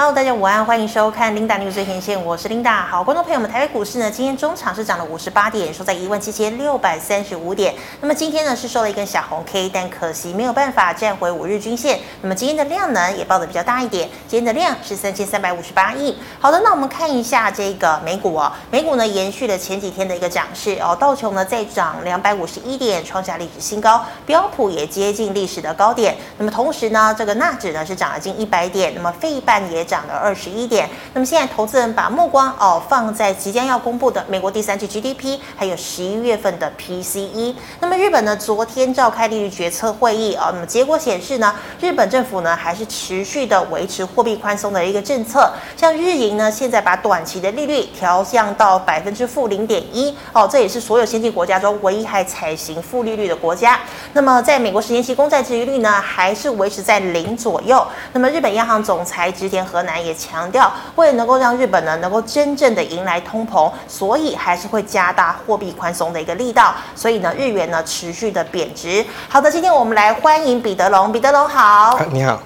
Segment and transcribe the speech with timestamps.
[0.00, 2.86] Hello，大家午安，欢迎收看 Linda News 最前线，我是 Linda。
[2.86, 7.74] 好，观众朋友们，台北股市呢，今天中场是涨了五十八点，收在一万七千六百三十五点。
[8.00, 11.98] 那么今天呢是收了一根小红 K，但可惜没有办法站回五日均线。
[12.22, 16.16] 那么今天的量呢也报的比较大一点，今天的量是三千三百五十八亿。
[16.38, 26.16] 好的，那我们看一下这个美股哦，美股呢延续了前几天的一个涨势哦，道琼呢再涨两百五十一点，创下历史新高，标普也接近历史的高点。
[26.36, 30.88] 那么同时呢，这个纳指呢是涨了近一百点，那么费半也涨了二十一点。
[31.14, 37.54] 那么现在投资人把目光哦放在即将要公布的美国第三季 GDP，还有十一月份的 PCE。
[37.80, 45.50] 那么日本呢，昨天召开利率决策会议、哦，那么结果显示呢，日本政府呢还是持续的维持货币宽松的一个政策。
[45.76, 53.80] 像日银呢，现在把短期的利率调降到百分之负零点一哦，这也是所有先进国家中唯一还采行负利率的国家。
[54.12, 57.86] 那么在美国十年期公债殖利率呢，还是维持在零左右。
[58.12, 66.74] 那么日本央行总裁植田和河南也强调，为了能够让日本呢能够真正的迎来通膨，所以还是会加大货币宽松的一个力道。
[66.96, 69.06] 所以呢，日元呢持续的贬值。
[69.28, 71.96] 好的，今天我们来欢迎彼得龙，彼得龙好。
[72.10, 72.40] 你好。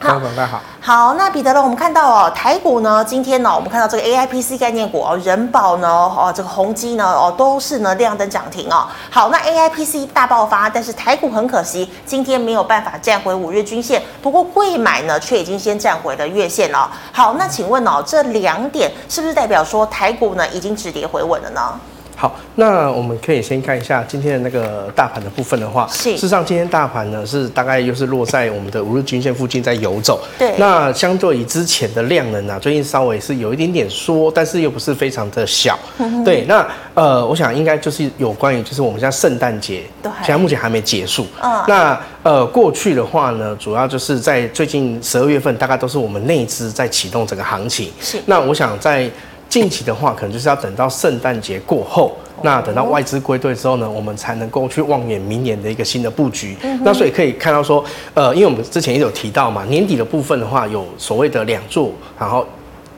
[0.00, 0.60] 好，大家好。
[0.80, 1.60] 好，那彼得呢？
[1.60, 8.86] 我们看到哦，台股呢，今天呢，我们看到这个 AIPC 概念股哦，人保呢，哦，这个宏基呢，哦，都是呢亮灯涨停哦。
[9.10, 14.00] 好，那 AIPC 大爆发，但是台股很可惜，今天没有办法站回五日均线。
[14.22, 16.88] 不过贵买呢，却已经先站回了月线了。
[17.12, 21.74] 好，那请问哦，这两点是不是代表说台股呢已经止跌回稳了呢？
[22.20, 30.20] 好，那我们可以先看一下今天的那个大盘的部分的话，是事实上今天大盘呢是大概又是落在我们的五日均线附近在游走。
[30.36, 35.78] 对，那相对于之前的量能啊，最近稍微是有一点点缩，但是又不是非常的小。
[35.98, 41.24] 嗯、对，那呃，我想应该就是有关于就是我们现在圣诞节，对，现在目前还没结束。
[41.40, 47.92] 嗯，那呃过去的话呢，主要就是在最近十二月份，大概都是我们内资在启动整个行情。
[48.00, 49.08] 是，那我想在。
[49.48, 56.56] 近期的话，可能就是要等到圣诞节过后，那等到外资归队之后呢，我们才能够去望眼明年的一个新的布局。
[56.82, 57.84] 那所以可以看到说，
[58.14, 62.46] 呃，因为我们之前也有提到嘛，年底的部分的话，有所谓的两座，然后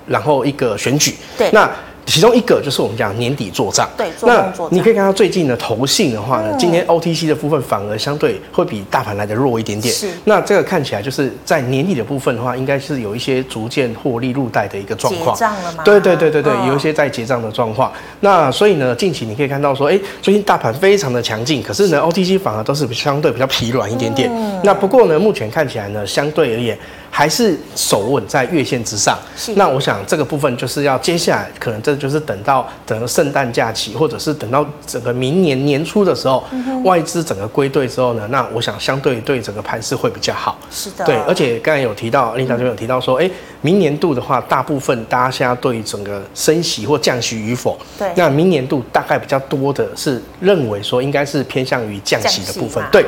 [0.06, 1.14] 然后一个选举。
[1.38, 1.70] 对，那。
[2.06, 4.68] 其中一个就是我们讲年底做账，对，做账做账。
[4.72, 9.94] 那你可以看到最近的投信的话呢，今天 OTC 的部分反而相对会比大盘来的弱一点点。
[9.94, 15.36] 是，那这个看起来就是在年底的部分的话，应该是有一些逐渐获利入袋的一个状况。
[15.36, 15.84] 结账了吗？
[15.84, 17.92] 对对对对对，有一些在结账的状况。
[18.20, 24.28] 那所以呢，近期你可以看到说，哎，最近大盘非常的强劲，可是呢，OTC 反而都是相对比较疲软一点点。
[24.32, 26.76] 嗯那不过呢，目前看起来呢，相对而言。
[27.10, 29.18] 还是守稳在月线之上。
[29.36, 29.54] 是。
[29.56, 40.58] 那我想这个部分就是要接下来可能这就是等到等到圣诞假期，或者是等到整个明年年初的时候，嗯、外资整个归队之后呢，那我想相对对整个盘势会比较好。
[40.70, 41.04] 是的。
[41.04, 52.82] 对，而且刚才有提到，Linda 这边有提到说，哎、嗯，明年度的话，大部分大家现在对于整个升息或降息与否，对，那明年度大概比较多的是认为说应该是偏向于降息的部分。
[52.90, 53.04] 对。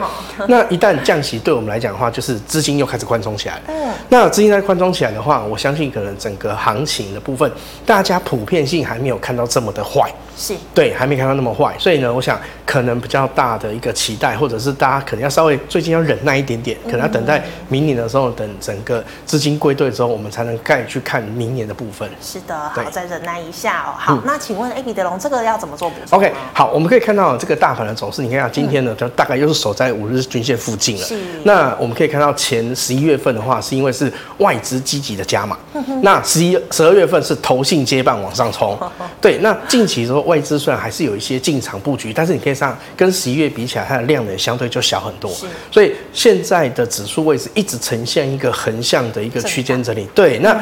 [0.48, 3.62] 那一旦降息，对我们来讲的话，就是资金又开始宽松起来了。
[3.68, 3.91] 嗯。
[4.08, 7.50] 那资金在宽松起来的话，我相信可能整个行情的部分，
[7.84, 10.12] 大家普遍性还没有看到这么的坏。
[10.36, 22.08] 是对，还没看到那么坏，所以呢，我想可能比较大的一个期待，或者是大家可能要稍微最近要忍耐一点点，可能要等待明年的时候，等整个资金归队之后，我们才能再去看明年的部分。
[22.20, 23.94] 是的，好，再忍耐一下哦。
[23.98, 31.04] 好，嗯、那请问 A 彼得龙，这个要怎么做补充？OK，好，我们可以看到这个大盘的走势，你看今天呢，就大概又是守在五日均线附近了。
[31.04, 31.20] 是。
[31.44, 35.58] 那我们可以看到前十一月份的话，是因为是外资积极的加码，
[36.02, 38.78] 那十一十二月份是投信接棒往上冲。
[39.20, 40.21] 对，那近期之后。
[40.22, 45.30] 外资虽然还是有一些进场布局，但是你可以上跟十一月比起来，它的量能相对就小很多。
[45.70, 50.06] 所以现在的指数位置一直呈现一个横向的一个区间整理。
[50.14, 50.58] 对，那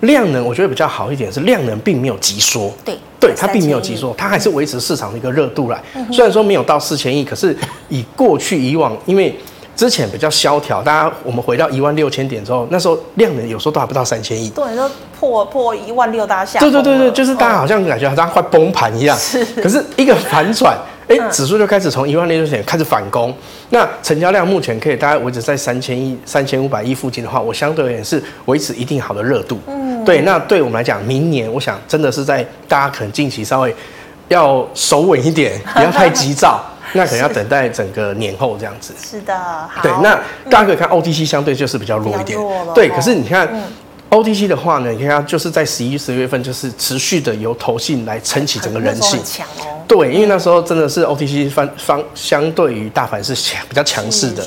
[0.00, 2.70] 量能我觉得比较好一点是量能并没有急缩。
[2.84, 5.82] 对，对，它并没有急缩，它还是维持市场的一个热度来。
[6.12, 7.56] 虽然说没有到四千亿，可是
[7.88, 9.34] 以过去以往，因为
[9.74, 14.50] 之前比较萧条，大家我们回到一万六千点之后，那时候量能有时候都还不到三千亿。
[14.50, 16.60] 对，都破破一万六，大家下。
[16.60, 19.16] 对对对对，就是大家好像感觉好像快崩盘一样。
[19.16, 19.44] 是。
[19.62, 20.76] 可是一个反转，
[21.08, 23.34] 哎，指数就开始从一万六千点开始反攻。
[23.70, 29.58] 那成交量目前可以大概维持在三千亿、三千五百亿附近的话，我相对而言是维持一定好的热度。
[29.66, 30.04] 嗯。
[30.04, 33.74] 对，那对我们来讲，明年我想真的是在大家可能近期稍微
[34.28, 36.60] 要守稳一点，不要太急躁。
[36.92, 38.94] 那可能要等待整个年后这样子。
[39.02, 39.82] 是的，好。
[39.82, 40.14] 对，那
[40.48, 42.38] 大家可以看 OTC 相对就是比较弱一点。
[42.76, 43.48] 对，可是你看
[44.10, 49.18] OTC 的话呢，你看它就是在十一、十二月份，就是持续的由投信来撑起整个人气。
[49.24, 49.72] 强哦。
[49.88, 54.44] 对，因为那时候真的是 OTC 方方相对于大盘是强比较强势的。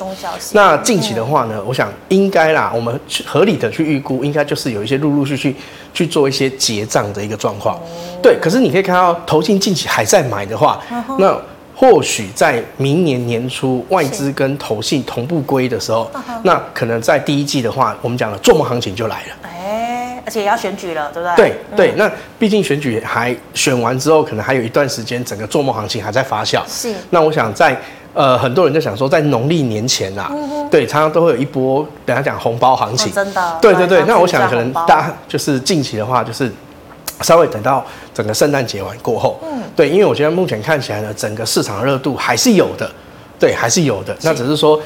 [0.52, 5.56] 那近期的话呢，我想应该啦，我们合理的去预估，应该就是有一些陆陆续续
[5.94, 7.80] 去做一些结账的一个状况。
[8.22, 10.82] 对，可是你可以看到投信近期还在买的话，
[11.18, 11.34] 那
[11.80, 16.12] 或许在明年年初外资跟投信同步归的时候，
[16.44, 19.50] 那可能在第一季的话，我们讲了做梦行情就来了。
[20.26, 21.56] 而且也要选举了，对不对？
[21.78, 26.62] 对对，那毕竟选举还选完之后，可能还有一段时间，整个做梦行情还在发酵。
[26.68, 26.94] 是。
[27.12, 27.76] 那我想在
[28.14, 33.08] 呃，很多人就想说，在农历年前啊，嗯、对，常常都会有一波，等下讲红包行情。
[33.08, 33.58] 哦、真的。
[33.62, 36.52] 对对对，那我想可能大家就是近期的话，就是
[37.22, 42.90] 稍微等到整个圣诞节完过后，嗯，对，因为我觉得目前看起来呢，整个市场热度还是有的，
[43.40, 44.16] 对，还是有的。
[44.22, 44.82] 那只是说。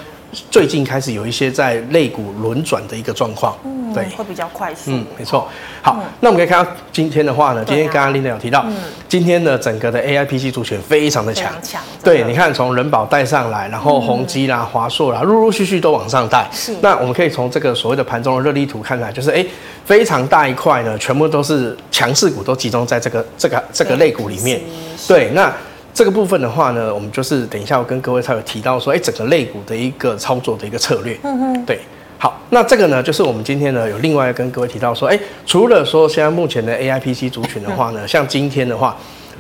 [0.50, 5.48] 最近开始有一些在肋骨轮转的一个状况，嗯，对，会比较快速，嗯，没错。
[5.84, 8.74] 好，嗯、那我们可以看到今天的话呢，今天刚刚 Linda 有提到，嗯，
[9.08, 16.50] 今天的整个的 AIPC 族群非常的强，强，对，你看从人保带上来，然后宏基啦、华硕啦，陆陆续续都往上带。
[16.52, 19.48] 是，那我们可以从这个所谓的盘中的热力图看来，就是哎、欸，
[19.86, 24.62] 非常大一块呢，全部都是强势股，都集中在这个这个这个类股里面。
[25.08, 25.54] 对，那。
[25.96, 31.16] 这个部分的话呢，我们就是等一下我跟各位才有提到说，哎，整个类股的一个操作的一个策略。
[31.22, 31.78] 嗯嗯，对，
[32.18, 38.98] 好，那这个呢，就是我们今天呢有另外跟各位提到说，哎，除了说现在目前的 AIPC 族群的话呢，像今天的话，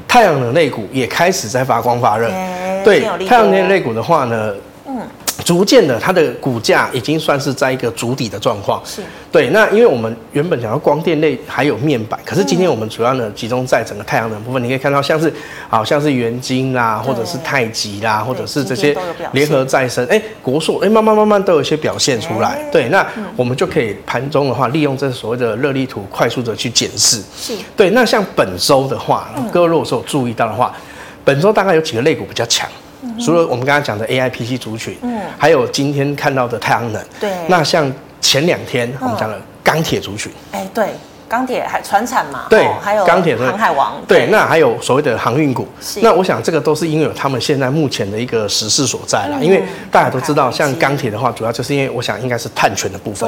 [0.07, 2.30] 太阳能类股也开始在发光发热。
[2.86, 4.54] 对，太阳能类股的话呢。
[5.44, 8.82] 逐渐的，它的股价已经算是在一个主底的状况。
[8.86, 9.02] 是，
[9.32, 9.50] 对。
[9.50, 14.64] 那因为我们原本讲到光电类还有面板，可是今天我们主要呢集中在整个太阳能部分。
[14.64, 15.34] 你可以看到，像是
[15.68, 18.96] 好像是元晶啦，或者是太极啦，或者是这些
[19.32, 22.64] 联合再生，哎，国硕，哎，慢慢慢慢都有一些表现出来。
[22.72, 27.22] 对，那我们就可以盘中的话，利用这所谓的热力图，快速的去检视。
[27.36, 27.90] 是，对。
[27.90, 30.74] 那像本周的话，各位如果说有注意到的话，
[31.26, 32.70] 本周大概有几个类股比较强。
[33.20, 37.92] 除了我们刚刚讲的 AIPC 族群，嗯，还有今天看到的太阳能，对，那像
[38.22, 40.88] 前两天我们讲的钢铁族群，哎，对。
[41.26, 42.46] 钢铁还船产嘛？
[42.48, 44.00] 对，还有钢铁航海王。
[44.08, 45.68] 对，那还有所谓的航运股。
[45.82, 46.00] 是。
[46.02, 49.40] 那我想这个都是因为有他们现在目前的一个时势所在啦。
[49.42, 53.28] 因为大家都知道，像钢铁的话，主要就是因为我想应该是碳权的部分。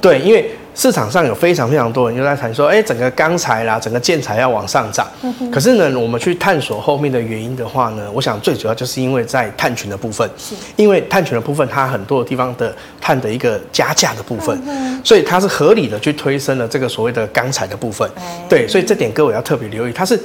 [0.00, 0.18] 对。
[0.18, 5.06] 对，因为市场上有非常非常多人就在谈说，哎，整个钢材啦，整个建材要往上涨。
[5.52, 10.28] 可是呢，我们去探索后面的原因的话呢，我想最主要就是因为在碳权的部分。
[10.38, 10.54] 是。
[10.76, 14.56] 因为碳权的部分，它很多的地方的碳的一个加价的部分，
[15.04, 17.24] 所以它是合理的去推升了这个所谓的。
[17.34, 18.08] 钢材的部分，
[18.48, 20.16] 对，所以这点各位要特别留意，它是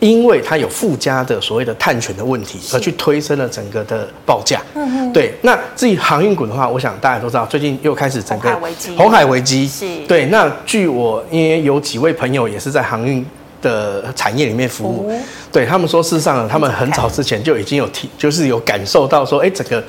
[0.00, 4.60] 因为它有附加的所谓的碳权的问题，而去推升了整个的报价。
[4.74, 5.34] 嗯嗯对。
[5.42, 8.50] 那至于航运股的话，我想大家都知道，最近又开始整个
[8.96, 9.66] 红海危机。
[9.66, 9.86] 是。
[10.06, 10.26] 对。
[10.26, 13.24] 那据我因为有几位朋友也是在航运
[13.62, 15.10] 的产业里面服务，
[15.50, 19.82] 对他们说，事实上，他们很早之前就已经有提，就是有感受到说，哎，整个。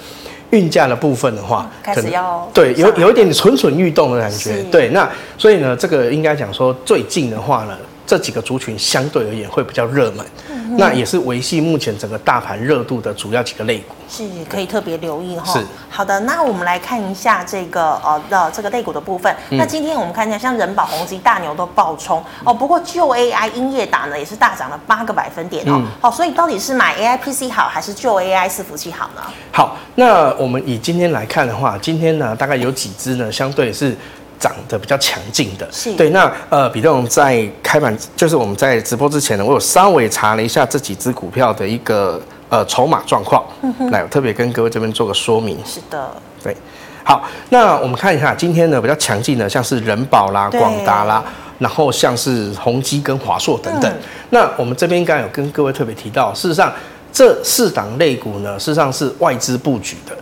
[0.51, 5.05] 运价的部分的话，开始要对有有一点蠢蠢欲动的感觉，对，那
[5.37, 7.77] 所以呢，这个应该讲说最近的话呢，
[8.07, 10.25] 这几个族群相对而言会比较热门。
[10.71, 15.53] 那也是维系目前整个大盘热度的主要几个类股，是可以特别留意哈。
[15.53, 19.33] 是好的，那我们来看一下这个呃的这个类股的部分。
[19.49, 22.53] 嗯、那今天我们看一下，像人保、宏基、大牛都爆冲哦。
[22.53, 25.81] 不过旧 AI 英业达呢，也是大涨了八个百分点哦。
[26.01, 29.21] 好、嗯，所以到底是买 AIPC 好，还是就 AI 伺服器好呢？
[29.53, 33.95] 好，那我们以今天来看的话，今天呢大概有几只呢，相对是。
[34.39, 36.09] 涨得比较强劲的，是对。
[36.11, 43.43] 那呃，比特在开盘，就是我们在直播之前呢，我有稍微查了一下这几只股票的一个呃筹码状况，
[43.91, 45.57] 来我特别跟各位这边做个说明。
[45.65, 46.09] 是的，
[46.43, 46.55] 对。
[47.03, 51.23] 好，那我们看一下今天呢比较强劲的，像是人保啦、广达啦，
[51.57, 53.89] 然后像是宏基跟华硕等等。
[53.89, 53.99] 嗯、
[54.31, 56.71] 那我们这边刚刚有跟各位特别提到，事实上
[57.13, 60.13] 这四档类股呢，事实上是外资布局的。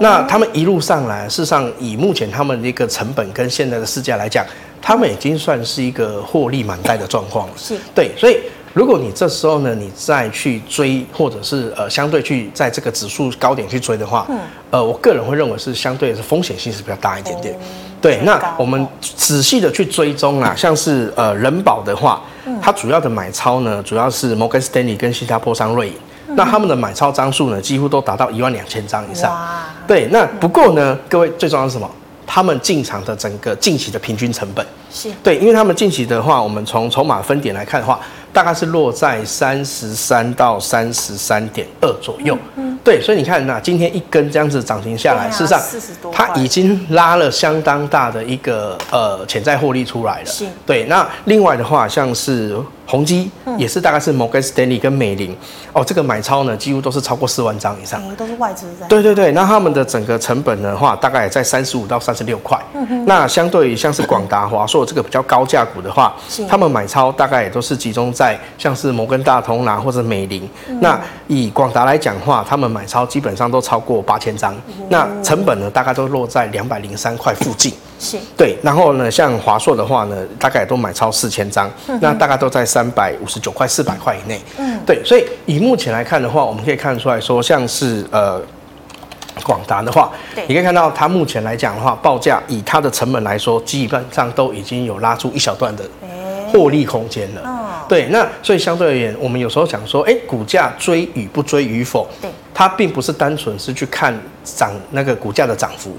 [0.00, 4.44] 那他们一路上来，事实上以目前他们的一个成本跟现在的市价来讲，
[4.80, 7.52] 他们已经算是一个获利满袋的状况了。
[7.56, 8.38] 是，对，所以
[8.72, 14.38] 如果你这时候呢，你再去追，或者是呃相对去在这个指数高点去追的话，嗯，
[14.70, 17.58] 呃，我个人会认为是相对是风险性是比较大一点点。
[18.00, 22.22] 对，那我们仔细的去追踪啊，像是呃人保的话，
[22.62, 25.94] 它主要的买超呢，主要是摩根士丹利跟新加坡商瑞银。
[26.36, 29.34] 那他们的买超张数呢，几乎都达到一万两千张以上。
[29.88, 31.90] 哇对，那不过呢，各位最重要是什么？
[32.26, 37.98] 他们进场的整个近期的平均成本是对，因为他们近期的话，我们从筹码分点来看的话，
[38.34, 42.36] 大概是落在三十三到三十三点二左右。
[42.56, 45.60] 嗯，对，所以你看，那今天一根这样子涨停下来，事实上
[46.12, 50.26] 它已经拉了相当大的一个呃潜在获利出来了。
[50.26, 50.46] 是。
[50.64, 52.56] 对，那另外的话，像是。
[52.90, 55.36] 宏基也是大概是摩根士丹利跟美林
[55.74, 58.86] 哦，这个买超呢几乎都是超过四万张以上，都是外资在。
[58.86, 62.58] 对对对，那他们的整个成本的话，大概也在三十五到三十六块。
[62.88, 63.04] 嗯。
[63.06, 66.14] 那相对于像是广达、华硕这个比较高价股的话，
[66.48, 70.48] 他们买超大概也都是集中在像是摩根大通啦或者美林。
[70.80, 74.54] 那以广达来讲的话，他们买超基本上都超过八千张，
[74.88, 77.72] 那成本呢大概都落在两百零三块附近。
[77.98, 78.16] 是。
[78.36, 81.70] 对，然后呢，像华硕的话呢，大概也都买超四千张，
[82.00, 84.40] 那大概都在三百五十九块、四百块以内。
[84.58, 88.40] 嗯，对，所以以目前来看的话，我们可以看出来说，像是呃
[89.48, 95.82] 广达的话，对，你可以看到它目前来讲的话，报价以它的成本来说，基本上都已经有拉出一小段的
[96.52, 97.40] 获利空间了。
[97.42, 104.14] 哦，对，那所以相对而言，我们有时候讲说，哎，股价追与不追与否，对，它并不是单纯是去看
[104.44, 105.96] 涨那个股价的涨幅，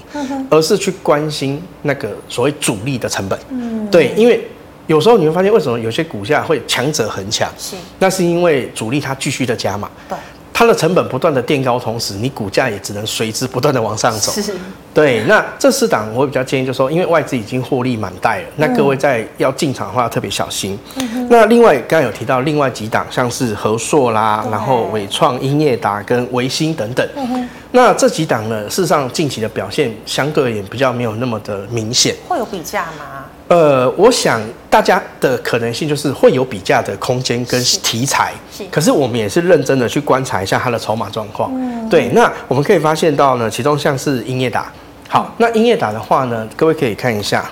[0.48, 3.36] 而是去关心那个所谓主力的成本。
[3.48, 4.40] 嗯，对，因为。
[4.86, 7.48] 有时候你会发现，为什么有些股价会强者恒强？
[7.56, 10.18] 是，那是因为主力它继续的加码，对，
[10.60, 14.30] 它的成本不断的垫高，同时你股价也只能随之不断的往上走。
[14.30, 14.54] 是，
[14.92, 15.24] 对。
[15.24, 20.78] 那这四档我比较建议，就是说，因为外资已经获利满袋了，那各位在要进场的话要特别小心。
[20.96, 21.26] 嗯。
[21.30, 27.08] 那另外刚刚有提到另外几档，像是和硕啦，然后伟创、英业达跟微星等等。
[27.16, 27.48] 嗯。
[27.70, 32.14] 那这几档呢，事实上近期的表现相对而言比较没有那么的明显。
[32.28, 33.24] 会有比价吗？
[33.50, 34.40] 呃，我想
[34.70, 41.50] 大家的可能性就是会有比价的空间跟题材，是，是，可是我们也是认真的去观察一下它的筹码状况。
[41.52, 44.70] 嗯，对，那我们可以发现到呢，其中像是英业达，
[45.08, 47.44] 好，那英业达的话呢，各位可以看一下。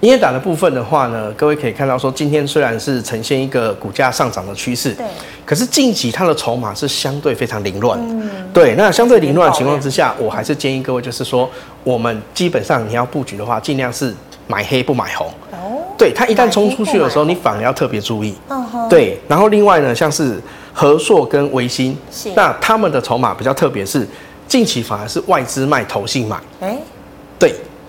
[0.00, 5.04] 英业达的部分的话呢，各位可以看到说，今天虽然是呈现一个股价上涨的趋势，对，
[5.44, 11.50] 可是近期它的筹码是相对非常凌乱，嗯，对，那相对凌乱的情况之下，我还是建议各位就是说，
[11.82, 14.14] 我们基本上你要布局的话，尽量是
[14.46, 20.40] 买黑不买红，哦，对，它一旦冲出去的时候，你反而要特别注意，嗯哼，对，然后另外呢，像是
[20.72, 24.06] 和硕跟维新，是，那他们的筹码比较特别，是
[24.46, 26.78] 近期反而是外资卖投信买，哎，对。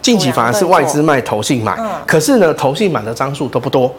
[0.09, 3.93] 近期反而是外资卖投信买，可是呢，投信买的张数都不多。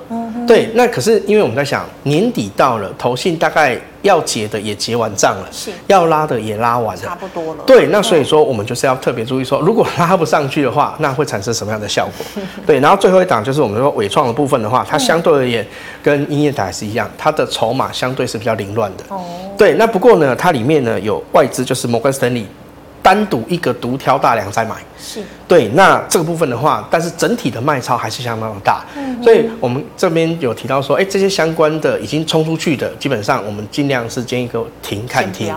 [0.45, 7.63] 对，那可是因为我们在想，年底到了，投信大概要结的也结完账了，是，要拉的也拉完了，差不多了。
[7.65, 12.43] 对，那所以说我们就是要特别注意说，如果拉不上去的话， 那会产生什么样的效果？
[12.67, 15.65] 对，然后最后一档就是我们说尾创的部分的话，它相对而言
[16.03, 19.05] 跟英业台是一样，它的筹码相对是比较凌乱的。
[19.11, 19.23] 哦，
[19.57, 22.45] 对，那不过呢，它里面呢有外资，就是摩根士丹利。
[23.03, 25.69] 单独一个独挑大梁在买，是对。
[25.69, 35.55] 那这个部分的话，但是整体的卖超还是相当的大，嗯，所以我们这边有提到说，哎，这些相关的已经冲出去的，基本上我们尽量是建议各位停看停。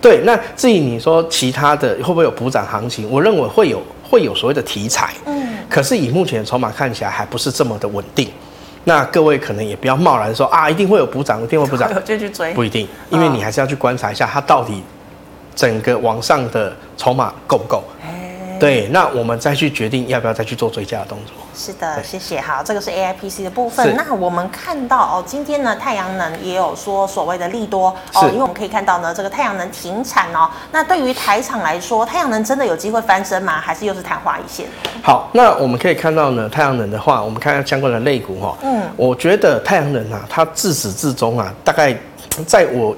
[0.00, 8.28] 对，那至于你说其他的会不会有补涨行情，我认为会有，会有所谓的题材，嗯，可是以目前的筹码看起来还不是这么的稳定。
[8.84, 14.82] 那各位可能也不要贸然说啊，一定会有补涨，一定会补涨， 就去追，不一定，因为你还是要去观察一下它到底。
[15.54, 17.82] 整个往上的筹码够不够？
[18.60, 21.34] 对，那我们再去决定要不要再去做追加的动作。
[21.56, 22.40] 是的，谢谢。
[22.40, 23.94] 好，这个是 AIPC 的部分。
[23.96, 30.48] 那我们看到哦，今天呢，太阳能也有说所谓的利多哦，因为我们可以看到呢，这个太阳能停产哦。
[30.70, 33.60] 那对于台厂来说，太阳能真的有机会翻身吗？
[33.60, 34.66] 还是又是昙花一现？
[35.02, 38.56] 好，那我们可以看到呢，太阳能的话，我们看下相关的类股哈。
[38.62, 41.94] 嗯，我觉得太阳能啊，它自始至终啊，大概
[42.46, 42.96] 在我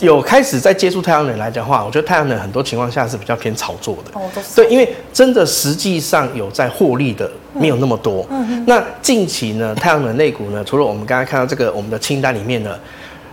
[0.00, 0.16] 有。
[0.16, 4.18] 有开始在接触太阳能来讲的话，我觉得太阳能很多情况下是比较偏炒作的。
[4.18, 4.22] 哦，
[4.56, 8.26] 对，因为真的实际上有在获利的没有那么多。
[8.30, 8.64] 嗯嗯。
[8.66, 12.78] 那近期呢，太阳能类股呢，除了我们刚才看到这个我们的清单里面呢，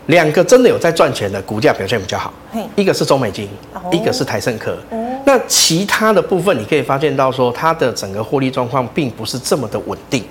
[0.07, 2.33] 两个真的有在赚钱的股价表现比较好。
[2.75, 3.49] 一个是中美金，
[3.91, 4.77] 一个是台盛科。
[5.25, 10.23] 那其他的部分，你可以发现到说，它的整个获利状况并不是这么的稳定。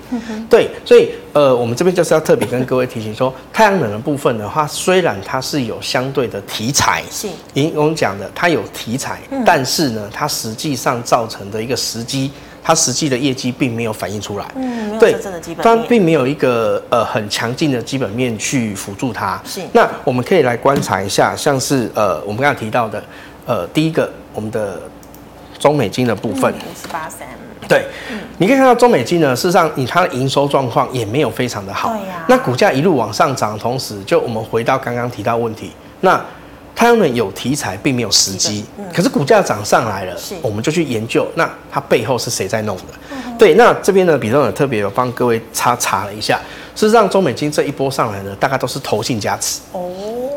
[0.49, 12.31] 对，所以呃，我们这边就是要特别跟各位提醒说，太阳能的部分的话，虽然它是有相对的题材，是，因我们讲的它有题材，但是呢，它实际上造成的一个时机，
[12.65, 14.45] 它实际的业绩并没有反映出来。
[14.55, 15.15] 嗯，对，
[15.61, 19.39] 它并没有一个呃很强劲的基本面去辅助它。
[19.45, 23.03] 是，那我们可以来观察一下，像是呃我们刚才提到的，
[23.45, 24.09] 呃第一个。
[24.37, 24.81] 我们的
[25.57, 27.25] 中美金的部分，五十八三，
[27.69, 27.85] 对，
[28.37, 32.25] 你可以看到中美金呢，事实上以它的营收状况也没有非常的好，对呀。
[32.27, 36.21] 那股价一路往上涨，同时就我们回到刚刚提到问题，那
[36.75, 42.83] 太阳能有题材，并没有时机，嗯、可是股价涨上来了，我们就去研究，那它背后是谁在弄的？
[43.11, 46.37] 嗯、对，那这边呢，比东也特别有帮各位查查了一下，
[46.75, 49.61] 事实上中美金这一波上来呢，大概都是投信加持。
[49.71, 49.89] 哦，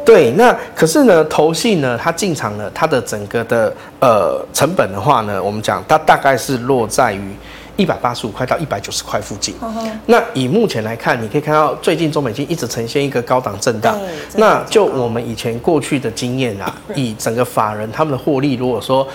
[0.04, 7.34] 对，那可是呢，投信呢，它进场呢，它的整个的呃成本的话呢，我们讲它大概是落在于。
[7.78, 9.54] 一百八十五块到一百九十块附近。
[10.06, 13.96] 那以目前来看，你可以看到最近中美金一直呈现一个高档震荡。
[14.36, 19.06] 那就我们以前过去的经验啊，以整个法人他们的获利，如果说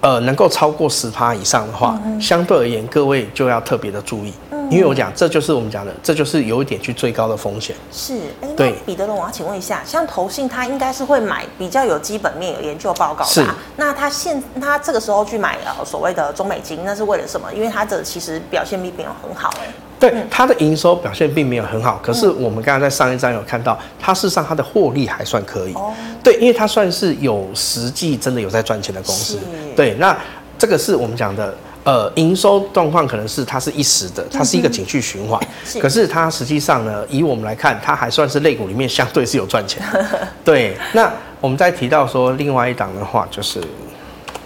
[0.00, 4.32] 呃能够超过十趴以上的话，相对而言各位就要特别的注意。
[4.70, 7.76] 因为我讲，这就是我们讲的，这就是有一点去最高的风险。
[7.92, 13.30] 是，哎，对，彼得龙，我要请问一下，像投信，他应该是会买比较有基本面、有研究报告的。
[13.30, 13.44] 是。
[13.76, 17.52] 那他现他这个时候去买呃所谓的中美金，那是为了什么？
[17.52, 19.68] 因为他的其实表现并没有很好，哎。
[19.98, 25.72] 对，他的营收表现并没有很好，可是我们刚才在上一章有看到，它事实上它的获利还算可以。
[25.74, 25.92] 哦。
[26.22, 29.38] 对，因为它算是有实际真的有在赚钱的公司。
[29.74, 30.16] 对，那
[30.58, 31.54] 这个是我们讲的。
[31.86, 35.40] 呃，营收状况可能是它是一时的，它是一个景气循环。
[35.64, 35.78] 是。
[35.78, 39.80] 可是它实际上呢，以我们来看，它还算是类股里面相对是有赚钱。
[40.44, 40.76] 对。
[40.92, 41.08] 那
[41.40, 43.62] 我们再提到说，另外一档的话就是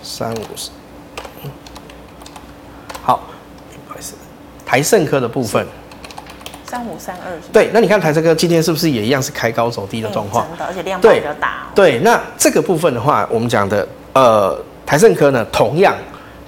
[0.03, 0.69] 三五十。
[3.03, 3.23] 好，
[3.87, 4.13] 不好意思，
[4.67, 5.67] 台盛科的部分。
[6.67, 7.33] 三五三二。
[7.51, 10.47] 对，那你看台胜科今天是不是也一样是开高走低的状况？
[10.47, 11.69] 真的，而且量比较大。
[11.75, 15.97] 对，那这个部分的话，我们讲的呃，台盛科呢，同样。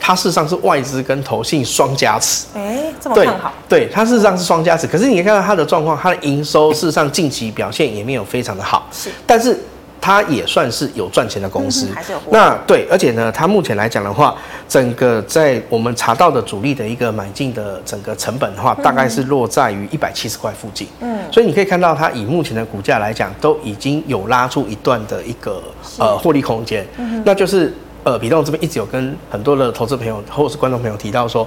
[0.04, 3.52] 它事实上是外资跟投信双加持，哎，这么看好？
[3.68, 4.84] 对，它事实上是双加持。
[4.84, 9.08] 可是你看到它的状况，它的营收事实上近期表现也没有非常的好，是。
[9.24, 9.56] 但是
[10.00, 12.18] 它也算是有赚钱的公司，还是有。
[12.30, 14.34] 那对，而且呢，它目前来讲的话，
[14.68, 20.88] 整个在我们查到的主力的一个买进的整个成本的话，大概是落在于一百七十块附近。
[20.98, 21.20] 嗯。
[21.30, 25.62] 所以你可以看到，它以目前的股价来讲，都已经有拉出一段的一个
[25.96, 26.84] 呃获利空间。
[26.96, 27.22] 嗯。
[27.24, 27.72] 那就是。
[28.04, 31.46] 呃，比东这边一直有跟很多的投资朋友或者是观众朋友提到说，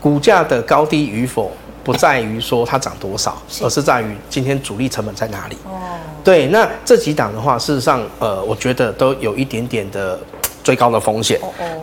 [0.00, 1.52] 股价的高低与否
[1.84, 5.56] 不在于说它涨多少，而是在于今天主力成本在哪里。
[5.64, 5.78] 哦，
[6.24, 10.18] 对，那这几档的话，事实上，呃，我觉得都有一点点的。
[10.62, 11.38] 最高的风险，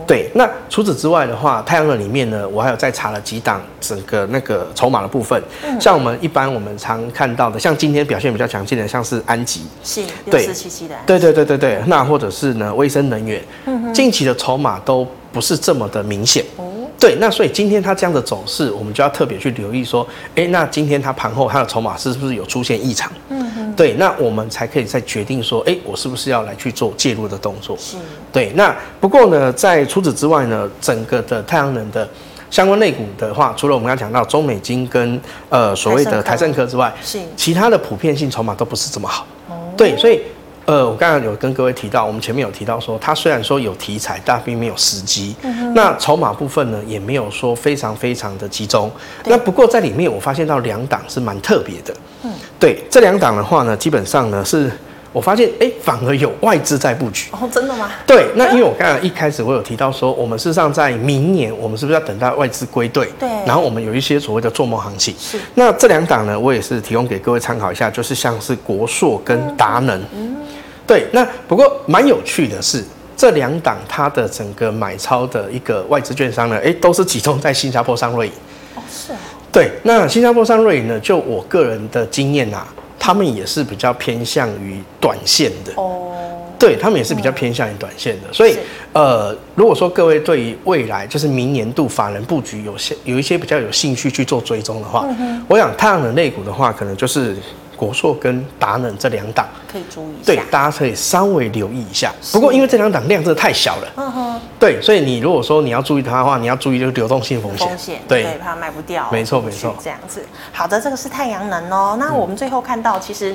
[0.06, 0.30] 对。
[0.34, 5.42] 那除此之外的话，太阳能里面呢，我还有再查了几档整个那个筹码的部分。
[5.64, 11.82] 嗯像我们一般我们常看到的，像今天表现比较强劲的，像是安吉，是对四七七的，对对对对对。
[11.86, 13.42] 那或者是呢，威生能源，
[13.92, 16.44] 近期的筹码都不是这么的明显。
[16.56, 16.64] 哦
[16.98, 23.10] 对，那所以今天它这样的走势，我们就要特别去留意说，哎，那今天它盘后它的筹码是不是有出现异常？
[23.30, 23.59] 嗯嗯。
[23.76, 27.76] 对，那我们才可以再决定说，哎，我是不是要来去做介入的动作？
[27.76, 27.96] 是。
[28.32, 32.08] 对，那不过呢，在除此之外呢，整个的太阳能的
[32.50, 39.26] 相关类股的话，除了我们刚刚讲到中美金跟呃所谓的台盛科之外，是其他的普遍性筹码都不是这么好。
[39.48, 39.54] 哦。
[39.76, 40.20] 对，所以。
[40.70, 45.34] 呃，我刚刚有跟各位提到，我们前面有提到说，它虽然说有题材，但并没有时机。
[45.74, 48.88] 那筹码部分呢，也没有说非常非常的集中。
[49.24, 51.92] 那不过在里面，我发现到两档是蛮特别的。
[52.22, 54.70] 嗯，对，这两档的话呢，基本上呢是，
[55.12, 57.30] 我发现哎、欸，反而有外资在布局。
[57.32, 57.90] 哦，真的吗？
[58.06, 63.08] 对，那因为我刚刚一开始我有提到说，我们事实上在明年，我们是不是要等待外资归队？
[63.18, 63.28] 对。
[63.44, 65.12] 然后我们有一些所谓的做梦行情。
[65.18, 65.36] 是。
[65.56, 70.00] 那这两档呢，我也是提供给各位参考一下，就是像是国硕跟达能。
[70.14, 70.29] 嗯。
[70.90, 72.84] 对，那不过蛮有趣的是，
[73.16, 78.32] 这两档它的整个买超的一个外资券商呢，哎，都是集中在新加坡商瑞银。
[78.74, 79.18] 哦，是啊。
[79.52, 82.66] 对，那新加坡商瑞银呢，就我个人的经验啊，
[82.98, 85.70] 他们也是比较偏向于短线的。
[85.76, 86.08] 哦。
[86.58, 88.56] 对，他们也是比较偏向于短线的，所以
[88.92, 97.36] 呃，如果说各位对于未来就是明年度法人布局有些有一些比较有兴趣去做追踪的话，嗯、我想太阳能类股的话，可能就是。
[97.80, 102.12] 国硕跟达能这两档可以注意一下，对，大家可以稍微留意一下。
[102.30, 110.22] 不过因为这两档量真的太小了，嗯哼，对，所以你如果说你要注意它的话，你要注意就是流动性风险，风险，对，怕卖不掉，没错没错，这样子。
[110.52, 111.96] 好的，这个是太阳能哦。
[111.98, 113.34] 那我们最后看到其实。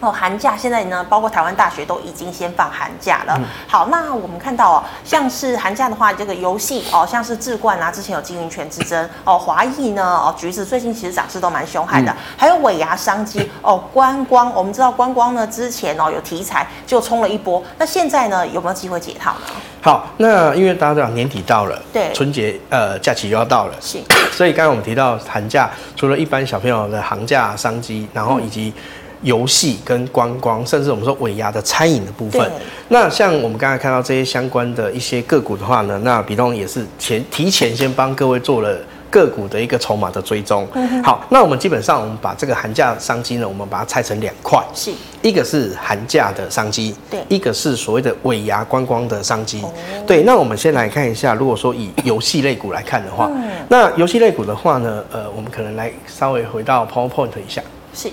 [0.00, 3.34] 哦，寒假现在呢，包括台湾大学都已经先放寒假了。
[3.38, 19.40] 嗯、好，那我们看到哦，像是寒假的话，这个游戏哦，像是智冠啊，之前有经营权之争哦，华裔呢哦，橘子最近其实涨势都蛮凶悍的，嗯、还有尾牙商机哦，观光，我们知道观光呢之前哦有题材就冲了一波，那现在呢有没有机会解套呢？
[19.80, 23.98] 好，那因为大家知道年底到了，对，春节呃假期又要到了，是，
[24.32, 28.82] 所以刚刚我们提到寒假，除了一般小朋友的寒假商机，然后以及、嗯
[29.22, 32.50] 游戏跟观光，甚至我们说尾牙的餐饮的部分，
[32.88, 38.78] 那像我们刚才看到这些相关的一些个股的话呢，那比东也是前提前先帮各位做了
[39.10, 40.68] 个股的一个筹码的追踪。
[40.74, 44.92] 嗯、好，那我们基本上我们把这个寒假商机呢，我们把它拆成两块，是。
[45.20, 49.60] 一个是寒假的商机，对，一个是所谓的尾牙观光的商机。
[49.62, 49.72] 哦、
[50.06, 57.60] 对，那我们先来看一下，如果说以游戏类股来看的话，嗯、那游戏类股的话呢，呃，我们可能来稍微回到 PowerPoint 一下，
[57.92, 58.08] 是。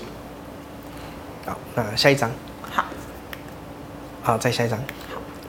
[1.46, 2.30] 好，那下一张。
[2.70, 2.84] 好，
[4.22, 4.78] 好，再下一张。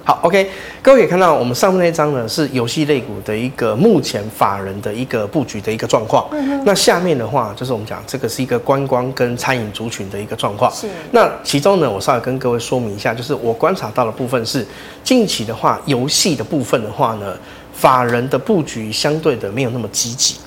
[0.06, 0.50] 好，OK，
[0.82, 6.26] 各位可以看到，我们上面那张呢是游戏类股的一个目前法人的一个布局的一个状况。
[6.32, 6.64] 嗯哼。
[6.66, 10.72] 那下面的话就是我们讲这个是一个观光跟餐饮族群的一个状况。
[10.72, 10.88] 是。
[11.12, 14.66] 那其中呢，我稍微跟各位说明一下，就是我观察到的部分是，
[15.04, 17.36] 近期的话，游戏的部分的话呢。
[17.78, 20.38] 法人的布局相对的没有那么积极，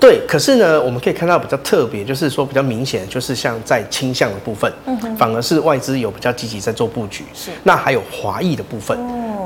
[0.00, 0.20] 对。
[0.26, 4.72] 可是呢，我们可以看到比较特别，就是说比较明显，就是像在倾向的部分，
[5.18, 7.24] 反而是外资有比较积极在做布局。
[7.34, 7.50] 是。
[7.64, 8.96] 那还有华裔的部分，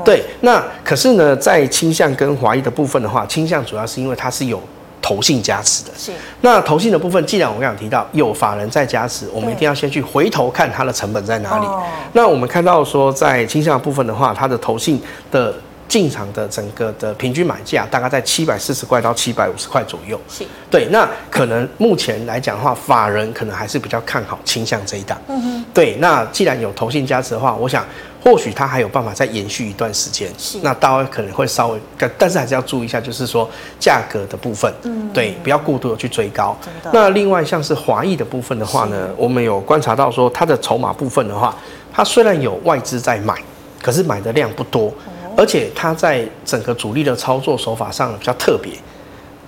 [0.03, 0.23] 对。
[0.41, 4.61] 那可是呢，在倾向跟华裔的部分的话，倾向主要是因为它是有
[5.01, 5.91] 投信加持的。
[5.97, 6.11] 是。
[6.41, 11.65] 那投信的部分，既然我们刚刚提到有法人在加持，我们一定要先去回头看它的成本在哪里。
[12.13, 15.53] 那我们看到说，在倾向的部分的话，它的投信的。
[15.91, 20.17] 进场的整个的平均买价大概在七百四十块到七百五十块左右。
[20.29, 20.85] 是，对。
[20.85, 25.21] 那可能目前来讲的话，法人可能还是比较看好倾向这一档。
[25.27, 25.65] 嗯哼。
[25.73, 27.85] 对，那既然有投信加持的话，我想
[28.23, 30.31] 或许它还有办法再延续一段时间。
[30.37, 30.59] 是。
[30.61, 31.79] 那大家可能会稍微，
[32.17, 34.73] 但是还是要注意一下，就是说价格的部分。
[34.83, 35.09] 嗯。
[35.11, 36.55] 对，不要过度的去追高。
[36.93, 41.53] 那另外像是华裔的部分的话呢，我们有观察到说它的筹码部分的话，
[41.91, 43.35] 它虽然有外资在买，
[43.81, 44.89] 可是买的量不多。
[45.37, 48.71] 而且它在整个主力的操作手法上比较特别，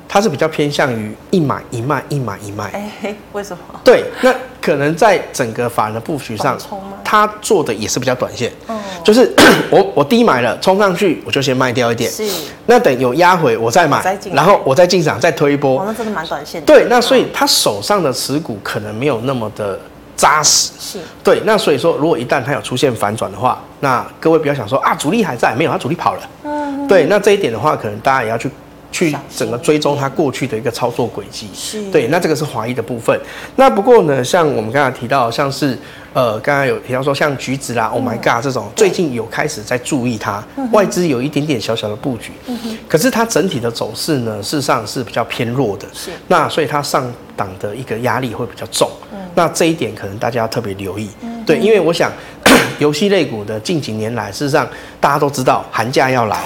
[0.08, 2.70] 它是比较偏向于一买一卖，一买一卖。
[3.02, 3.80] 哎，为什么？
[3.84, 6.58] 对，那可能在整个法人的布局上，
[7.04, 8.52] 它做的也是比较短线。
[8.68, 8.80] 哦。
[9.04, 9.34] 就是
[9.70, 12.10] 我我低买了，冲上去我就先卖掉一点。
[12.10, 12.26] 是。
[12.68, 15.82] 那等有压回我再买，然后我再进场再推一波。
[15.82, 16.66] 哦，那真的蛮短线的。
[16.66, 19.80] 对，那所以他手上的持股可能没有那么的。
[20.16, 20.72] 扎实。
[20.80, 21.00] 是。
[21.24, 26.22] 对，那所以说，如果一旦它有出现反转的话，那各位不要想说啊，主力还在，没有，它主力跑了。
[26.44, 28.50] 嗯，对，那这一点的话，可能大家也要去
[28.92, 31.50] 去整个追踪它过去的一个操作轨迹。
[31.54, 33.20] 是，对，那这个是华裔的部分。
[33.56, 35.78] 那不过呢，像我们刚才提到，像是。
[36.14, 42.78] 呃，刚刚有提到说，像橘子啦、嗯、，Oh my God，这种最近有开始在注意它，嗯、外资有一点点小小的布局，嗯、哼。
[42.88, 49.03] 可是它整体的走势呢，事实上是比较偏弱的，是，那所以它上档的一个压力会比较重，嗯、
[49.36, 52.12] 那这一点可能大家要特别留意，嗯、对，因为我想。
[52.78, 54.68] 游戏类股的近几年来，事实上
[55.00, 56.38] 大家都知道寒假要来，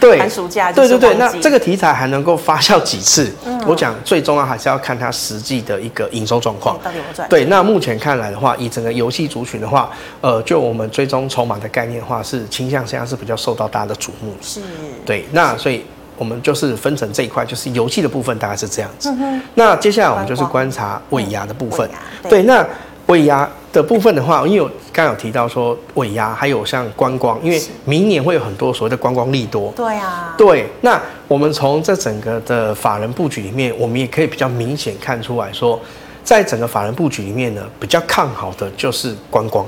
[0.00, 1.14] 对，寒暑假，对对对。
[1.16, 3.30] 那这个题材还能够发酵几次？
[3.44, 6.78] 嗯、我讲最重要还是要看它实际的一个营收状况。
[6.82, 7.28] 到底有没有赚？
[7.28, 9.90] 对，那目前看来的话，以整个游戏族群的话，
[10.22, 14.34] 呃，就我们追踪筹码的概念的话，是倾向现在是比较受到大家的瞩目。
[14.40, 14.60] 是，
[15.04, 15.26] 对。
[15.32, 15.84] 那所以
[16.16, 19.10] 我们就是分成这一块，就是游戏的部分大概是这样子。
[19.20, 21.88] 嗯、那接下来我们就是观察尾牙的部分。
[21.88, 22.66] 嗯、对，对，那
[23.06, 23.48] 尾牙。
[23.74, 29.72] 的部分的话，因为我刚刚有提到说尾牙还有像观光，因为明年会有很多所谓的观光利多。
[29.74, 30.32] 对啊。
[30.38, 30.96] 对，那
[31.26, 35.80] 我们从这整个的法人布局里面，我们也可以比较明显看出来说，
[36.22, 39.66] 在整个法人布局里面呢，比较看好的就是观光。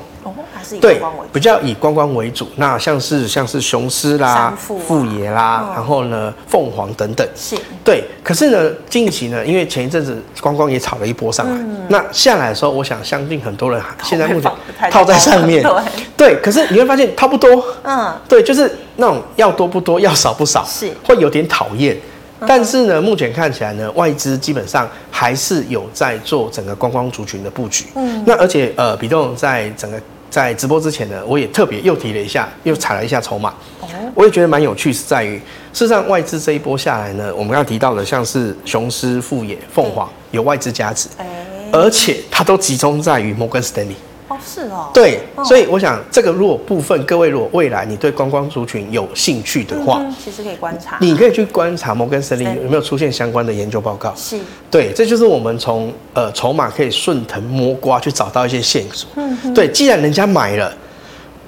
[0.63, 0.79] 哦。
[0.81, 1.01] 对，
[1.33, 2.49] 比较以观光为主。
[2.57, 7.27] 那像是像是雄狮啦、富野啦，然后呢凤凰等等。
[7.35, 7.57] 是。
[7.85, 14.51] 对，可是呢近期呢，因为前一阵子观光也炒了一波上来，那下来的时候，我想相信很多人现在目前
[14.91, 15.65] 套在上面。
[16.17, 16.37] 对。
[16.43, 17.65] 可是你会发现套不多。
[17.83, 18.13] 嗯。
[18.29, 21.97] 对，就是那种要多不多，要少不少，是会有点讨厌。
[22.47, 27.87] 但是呢，目前看起来呢，外资基本上还是有在做整个观光族群的布局。
[27.95, 28.23] 嗯。
[28.27, 30.01] 那而且呃，比动在整个。
[30.31, 33.55] 在直播之前呢，我也特别又提了一下，又踩了一下筹码。
[34.15, 35.37] 我也觉得蛮有趣，是在于
[35.73, 41.09] 事实上外资这一波下来呢，我们刚刚提到的像是雄狮、富野、凤凰有外资加持，
[41.73, 43.95] 而且它都集中在于摩根士丹利。
[44.29, 54.13] 哦，是哦，对，所以我想这个如果部分各位如果未来你对观光族群有兴趣的话，其实可以观察，你可以去观察摩根森林有没有出现相关的研究报告。
[54.17, 54.39] 是，
[54.71, 59.09] 对，这就是我们从呃筹码可以顺藤摸瓜去找到一些线索。
[59.15, 60.73] 嗯，对，既然人家买了。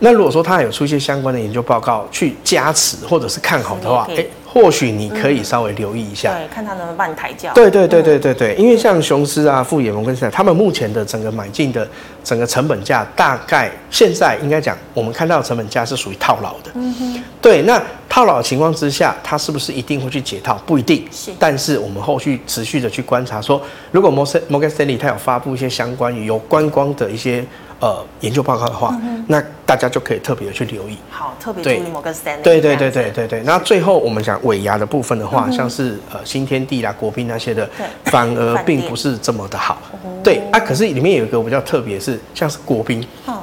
[0.00, 7.52] 那如果说他有出一些相关的研究报告去加持或者是看好的话，哎、欸，或许你可以稍微留意一下，对，看他能不能帮你抬轿。
[7.54, 11.88] 对对对对对对，因为像雄狮啊、富野、摩根士坦，他们目前的整个买进的
[12.24, 16.72] 整个成本价，大概现在应该讲，我们看到的成本价是属于套牢的。
[16.74, 17.22] 嗯哼。
[17.40, 20.60] 对，那套牢的情况之下，他是不是一定会去解套？
[20.66, 21.06] 不一定。
[21.12, 21.30] 是。
[21.38, 27.44] 但是我们后续持续的去观察，说如果摩根摩根士丹利他有发布一些相关于有观光的一些
[27.80, 29.42] 呃研究报告的话，嗯、那。
[29.68, 30.96] 大家就可以特别的去留意。
[31.10, 32.42] 好，特别注意摩根士丹利。
[32.42, 33.42] 对对对对对对。
[33.42, 37.68] 那最后我们讲尾牙的部分的话，嗯、像是呃新天地啦、国宾那些的，
[38.06, 39.76] 反而并不是这么的好。
[40.24, 43.06] 对啊，可是里面有一个比较特别，是像是国宾。
[43.26, 43.40] 哦。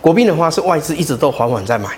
[0.00, 1.90] 国宾的话是外资一直都缓缓在买。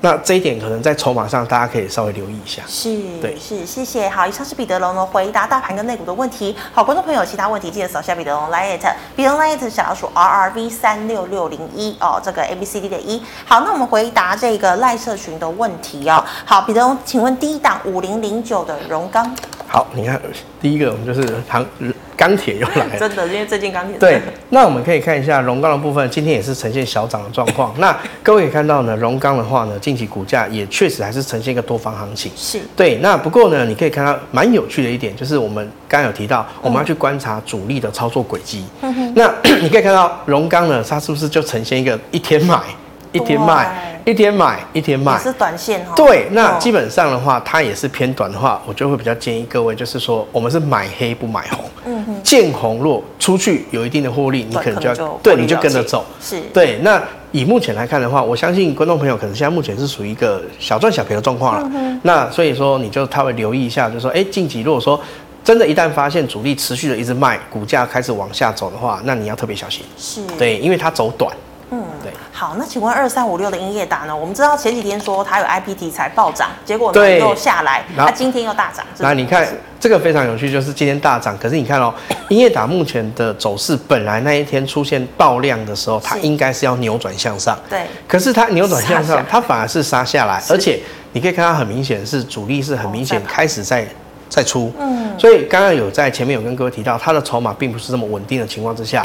[0.00, 2.62] 那这一点可能在筹码上，大家可以稍微留意一下。
[2.66, 4.08] 是，对，是，谢谢。
[4.08, 6.56] 好，以上是彼得龙的回答大盘跟内股的问题。
[6.72, 8.78] 好，观众朋友，其他问题记得扫下彼得龙 LINE@，
[9.16, 13.22] 彼得龙 LINE@ 小老鼠 R R V 三六六零一哦，这个 A B C D 的一。
[13.44, 16.24] 好，那我们回答这个赖社群的问题哦。
[16.44, 19.34] 好，彼得龙，请问第一档五零零九的荣刚。
[19.68, 20.20] 好，你看
[20.60, 21.64] 第一个，我们就是航。
[22.18, 23.96] 钢铁又来了， 真的，因为最近钢铁。
[23.96, 27.72] 对，那我们可以看一下荣钢的部分，今天也是呈现小涨的状况。
[27.78, 32.32] 那各位可以看到呢，荣钢的话呢，近期股价也确实还是呈现一个多方行情。
[32.34, 32.96] 是对。
[32.96, 38.64] 那不过呢，你可以看到蛮有趣的一点，就是我们刚刚有提到，我们要去观察主力的操作轨迹。
[38.80, 42.58] 嗯、那 你可以看到荣钢呢，它是不是就呈现一个一天买，
[43.12, 43.97] 一天卖？
[44.08, 45.92] 一天买一天卖，是短线哈。
[45.94, 51.62] 对，那基本上的话，它也是偏短的话，我就会比较建议各位，就是说我们是买黑不买红。
[51.84, 52.22] 嗯哼。
[52.22, 56.06] 见红若出去有一定的获利，你可能就要对，你就跟着走。
[56.22, 56.40] 是。
[56.54, 61.70] 对，那以目前来看的话，我相信观众朋友可能现在目前是属于一个小赚小赔的状况了。
[61.74, 62.00] 嗯。
[62.02, 64.98] 那所以说，你就稍微留意一下，就是说，哎，近期如果说
[65.44, 69.84] 真的，一旦发现主力持续的一直卖，股价开始往下走的话，那你要特别小心。
[69.98, 70.22] 是。
[70.38, 71.30] 对，因为它走短。
[71.70, 72.12] 嗯，对。
[72.32, 74.16] 好，那请问二三五六的英业达呢？
[74.16, 78.84] 我们知道前几天说它有 IP 题材暴涨，结果呢又下来，它今天又大涨。
[78.98, 79.46] 那你看
[79.78, 81.92] 这个非常有趣，就是今天大涨，可是你看哦，
[82.30, 87.82] 英业达目前的走势，本来那一天出现爆量的时候，它应该是要扭转向上，对。
[88.06, 90.80] 可是它扭转向上，它反而是杀下来，而且
[91.12, 93.86] 你可以看到很明显是主力是很明显开始在
[94.28, 95.18] 在出，嗯。
[95.18, 99.02] 所以刚刚有在前面有跟各位提到，它的筹码并不是这么稳定的情况之下。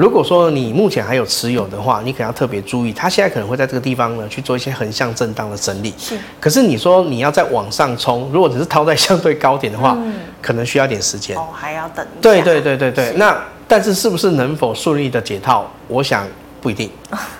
[0.00, 5.92] 如果说你目前还有持有的话，你可能要特别注意，它现在可能会在这个地方呢去做一些横向震荡的整理。
[5.98, 6.16] 是。
[6.40, 11.36] 可是你说你要再往上冲，如果只是套在相对高点的话，嗯、可能需要点时间。
[11.36, 12.06] 哦，还要等。
[12.22, 13.12] 对对对对对。
[13.16, 15.70] 那但是是不是能否顺利的解套？
[15.86, 16.26] 我想。
[16.60, 16.90] 不一定，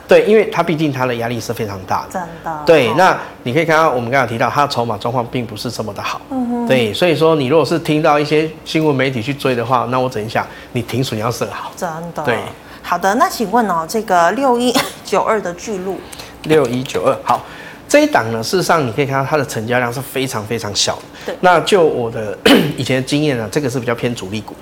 [0.09, 2.62] 对，因为它毕竟它的压力是非常大的，真的。
[2.64, 6.66] 对，那你可以看到，我们刚刚提到它的筹码状况并不是这么的好，嗯哼。
[6.66, 12.22] 对，所以说你如果是听到一些新闻媒体去追的话，那我整一下，你停损要设好，真的。
[12.24, 12.38] 对，
[12.83, 16.00] 好的，那请问哦，这个六一九二的巨鹿，
[16.44, 17.44] 六一九二，好，
[17.87, 21.37] 这一档呢，事实上你可以看到它的成交量是非常非常小的，对。
[21.40, 22.37] 那就我的
[22.78, 24.56] 以前的经验呢，这个是比较偏主力股。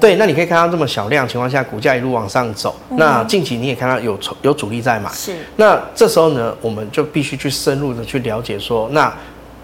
[0.00, 2.74] 对，那你可以看到这么小量情况下，股价一路往上走。
[2.90, 5.10] 嗯、那近期你也看到有有主力在买。
[5.12, 5.36] 是。
[5.56, 9.12] 那这时候呢，我们就必须去深入的去了解说，那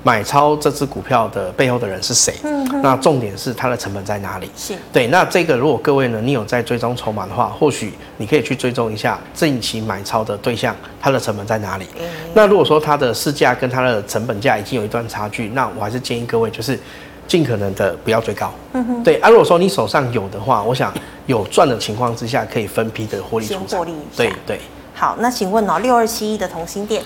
[0.03, 2.35] 买超这只股票的背后的人是谁？
[2.44, 2.83] 嗯。
[2.83, 4.51] 那重点是它的成本在哪里？
[4.55, 4.75] 是。
[4.92, 11.87] 对，那这个如果各位呢，你有在追踪筹码的话，或许你可以去追踪一下近期买超的对象，它的成本在哪里？
[11.99, 12.05] 嗯。
[12.35, 16.79] 那如果说它的市价跟它的成本价已经有一段差距，那我还是建议各位就是。
[17.27, 19.29] 尽可能的不要追高，嗯哼，对啊。
[19.29, 20.93] 如果说你手上有的话，我想
[21.27, 23.69] 有赚的情况之下，可以分批的获利出场。
[23.69, 23.93] 先获利。
[24.17, 24.61] 对对。
[24.95, 27.03] 好，那请问哦，六二七一的同心店，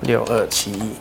[0.00, 0.92] 六二七一。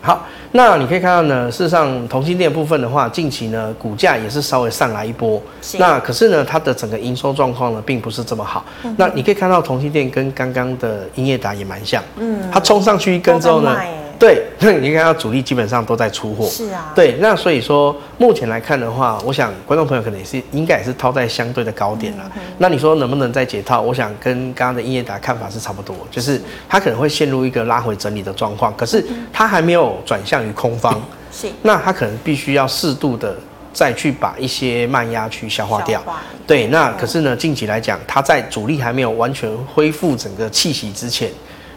[0.00, 8.64] 好，那你可以看到呢，事实上同心店部分的话，近期呢股价也是稍微上来一波，是那可是呢它的整个营收状况呢并不是这么好。
[8.82, 13.76] 嗯、那你可以看到同心店跟刚刚的英业达也蛮像，嗯，它冲上去一根之后呢。
[14.22, 16.46] 对， 那你看到主力基本上都在出货。
[16.46, 16.92] 是啊。
[16.94, 22.30] 对，那所以说目前来看的话，我想观众朋友可能也是应该也是套在相对的高点了。
[22.58, 23.80] 那你说能不能再解套？
[23.80, 31.02] 我想跟刚刚的英业达看法是差不多，就是它可能会陷入一个拉回整理的状况，可是它还没有转向于空方。
[31.32, 31.48] 是。
[31.62, 33.36] 那它可能必须要适度的
[33.72, 36.00] 再去把一些慢压去消化掉。
[36.02, 41.28] 化对，那可是呢，近期来讲，它在主力还没有完全恢复整个气息之前。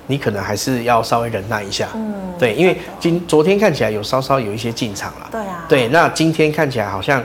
[0.08, 7.24] 你可能还是要稍微忍耐一下，嗯，对，因为今昨天看起来有稍稍有一些进场了，对啊，对，那今天看起来好像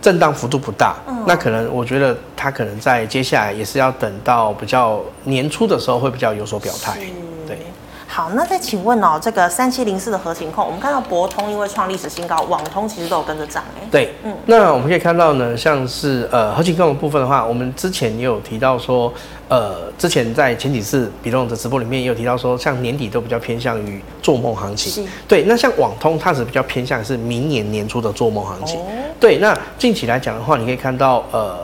[0.00, 6.98] 震荡幅度不大，嗯，那可能我觉得它可能在接下来也是要等到比较年初的时候会比较有所表态，
[7.46, 7.58] 对。
[8.06, 13.88] 好，那再请问哦，这个三七零四的合情控，我们看到博通因为创历史新高，网通其实都有跟着涨哎。
[13.90, 19.12] 对，嗯，那我们可以看到呢，像是呃合情控的部分的话，我们之前也有提到说，
[19.48, 24.92] 呃，之前在前几次比龙的直播里面也有提到说，像年底都比较偏向于做梦行情。
[24.92, 25.10] 是。
[25.26, 28.78] 对，那像网通它是比较偏向是明年年初的做梦行情。
[28.78, 28.84] 哦。
[29.18, 31.58] 对，那近期来讲的话，你可以看到呃，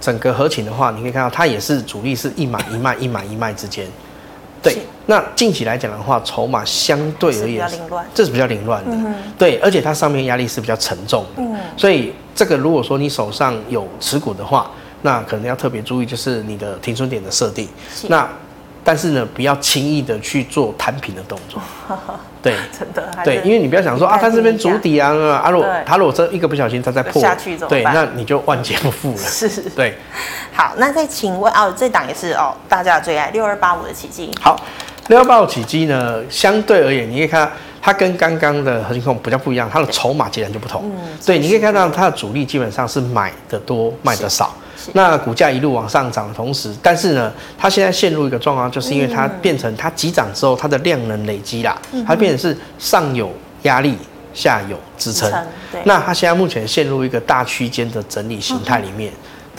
[0.00, 3.86] 整个合情的话，你可以看到它也是主力是一买一卖，一买一卖之间。
[4.62, 7.68] 对，那近期来讲的话，筹码相对而言，
[8.14, 8.92] 这是比较凌乱的。
[8.92, 11.42] 嗯、对，而且它上面压力是比较沉重的。
[11.42, 14.70] 嗯，所以这个如果说你手上有持股的话，
[15.02, 17.68] 那可能要特别注意，就是你的停损点的设定。
[18.06, 18.28] 那
[18.84, 21.60] 但是呢，不要轻易的去做摊平的动作。
[22.42, 23.08] 对，真的。
[23.24, 25.10] 对，因为你不要想说啊，他这边足底啊，
[25.42, 27.94] 啊，如果他如果这一个不小心他再破下去怎么办？
[27.94, 29.18] 对，那你就万劫不复了。
[29.18, 29.62] 是是。
[29.70, 29.94] 对。
[30.52, 34.30] 好，那再请问哦，这档也是哦，大家的最爱六二八五的奇迹。
[34.40, 34.60] 好，
[35.06, 40.82] 六二八五奇迹呢，相对而言，你可以看到它跟刚刚的核心控比较不一样，它的筹码截然就不同。
[40.84, 41.16] 嗯。
[41.24, 44.52] 对，你可以看到它的主力基本上是买的多，卖的少。
[44.92, 53.96] 那股价一路往上涨的同时，但是呢，它现在陷入一个状况，就是因为它变成它急涨之后，它的量能累积啦，它变成是上有压力，
[54.34, 55.32] 下有支撑。
[55.84, 59.12] 那它现在目前陷入一个大区间的整理形态里面。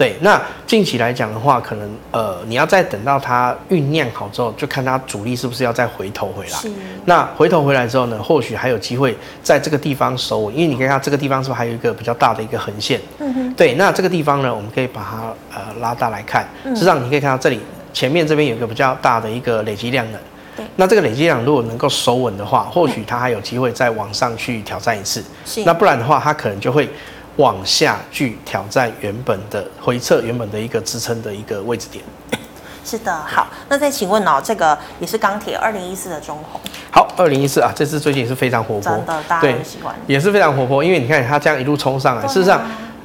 [0.04, 6.60] 对，那近期来讲的话，可能呃，你要再等到它酝酿好之后，就看它主力是不是要再回头回来。
[7.06, 13.00] 那回头回来之后呢，或许还有机会在这个地方守稳，因为你可以看这个地方是不是还有一个比较大的一个横线？
[13.20, 13.54] 嗯哼。
[13.54, 16.46] 对，那这个地方呢，我们可以把它呃拉大来看。
[16.66, 17.62] 实际上你可以看到这里
[17.94, 20.20] 前面这边有一个比较大的一个累积量能。
[20.58, 20.66] 对。
[20.76, 25.24] 那这个累积量如果能够守稳的话，或许它还有机会再往上去挑战一次。
[25.46, 25.63] 是。
[25.63, 26.89] 那不然的话，它可能就会。
[27.38, 32.04] 往下去挑战原本的回撤，原本的一个支撑的一个位置点。
[32.86, 36.60] 是的，好，那再请问哦，这个也是钢铁二零一四的中红。
[36.91, 42.62] 好，二零一四啊，这次最近也是非常活泼，真的，大家很喜欢，也是非常活泼，因为你看它这样一路冲上来，事实上。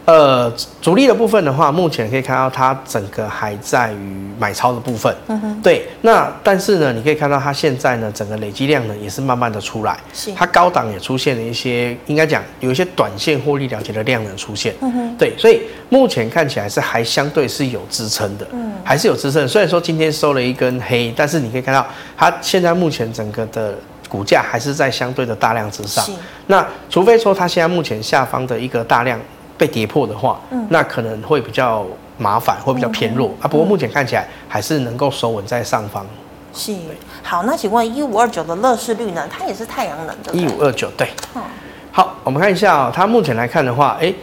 [0.09, 5.15] 呃，主力的部分的话，目前可以看到它整个还在于买超的部分。
[5.27, 5.61] 嗯哼。
[5.61, 9.99] 对，那但是呢，你可以看到它现在呢，整个累积量呢也是慢慢的出来。
[10.15, 10.33] 是。
[10.33, 14.75] 它高档也出现了一些，应该讲有一些短线获利了结的量能出现。
[14.81, 15.17] 嗯哼。
[15.19, 18.47] 对，所以目前看起来是还相对是有支撑的。
[18.53, 18.73] 嗯。
[18.83, 23.75] 还是有支撑，虽然说今天收了一根黑，但是你可以看到它现在目前整个的
[24.09, 26.03] 股价还是在相对的大量之上。
[26.03, 26.13] 是。
[26.47, 29.21] 那除非说它现在目前下方的一个大量。
[29.59, 31.85] 被跌破的话，嗯，那可能会比较
[32.17, 33.49] 麻烦，会比较偏弱，嗯，啊。
[33.49, 36.07] 不过目前看起来还是能够收稳在上方。
[36.55, 36.75] 是，
[37.23, 39.29] 好，那请问一五二九的乐视率呢？
[39.29, 40.33] 它也是太阳能的。
[40.33, 41.09] 一五二九，对。
[41.35, 41.43] 嗯，
[41.93, 44.15] 好，我们看一下哦，它目前来看的话，哎，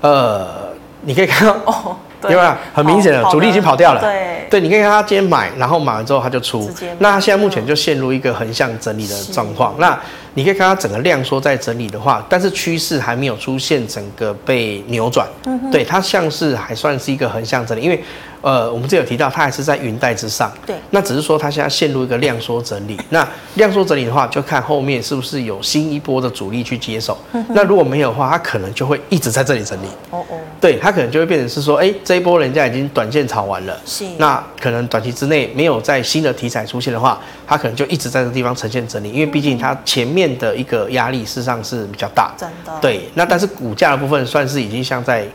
[0.00, 0.68] 呃，
[1.02, 1.96] 你可以看到哦。
[2.20, 4.00] 对，吧很明显的主力已经跑掉了？
[4.00, 6.68] 对，对，你可以看他今天买，然后买完之后他就出。
[6.98, 9.72] 那他现在目前就陷入一个横向整理的状况。
[9.78, 9.96] 那
[10.38, 15.26] 你可以看它整个量缩在整理的话，但是趋势还没有出现整个被扭转。
[15.46, 18.00] 嗯，对，它像是还算是一个横向整理，因为。
[18.40, 20.52] 呃，我们这有提到，它还是在云带之上。
[20.64, 20.76] 对。
[20.90, 22.96] 那只是说它现在陷入一个量缩整理。
[23.10, 27.18] 那量缩整理的话，就看后面是不是有新一波的主力去接手。
[27.48, 29.86] 那如果没有的话，它可能就会一直在这里整理。
[30.10, 30.38] 哦哦。
[30.60, 33.76] 对，它可能就会变成是说，哎，这一波人家已经短线炒完了。
[33.84, 34.04] 是。
[34.18, 42.32] 那可能短期之内没有在新的题材出现的话，它可能就一直在这个地方呈现整理，因为毕竟它前面的一个压力事实上是比较大。
[42.38, 42.72] 真的。
[42.80, 43.08] 对。
[43.14, 45.26] 那但是股价的部分算是已经像在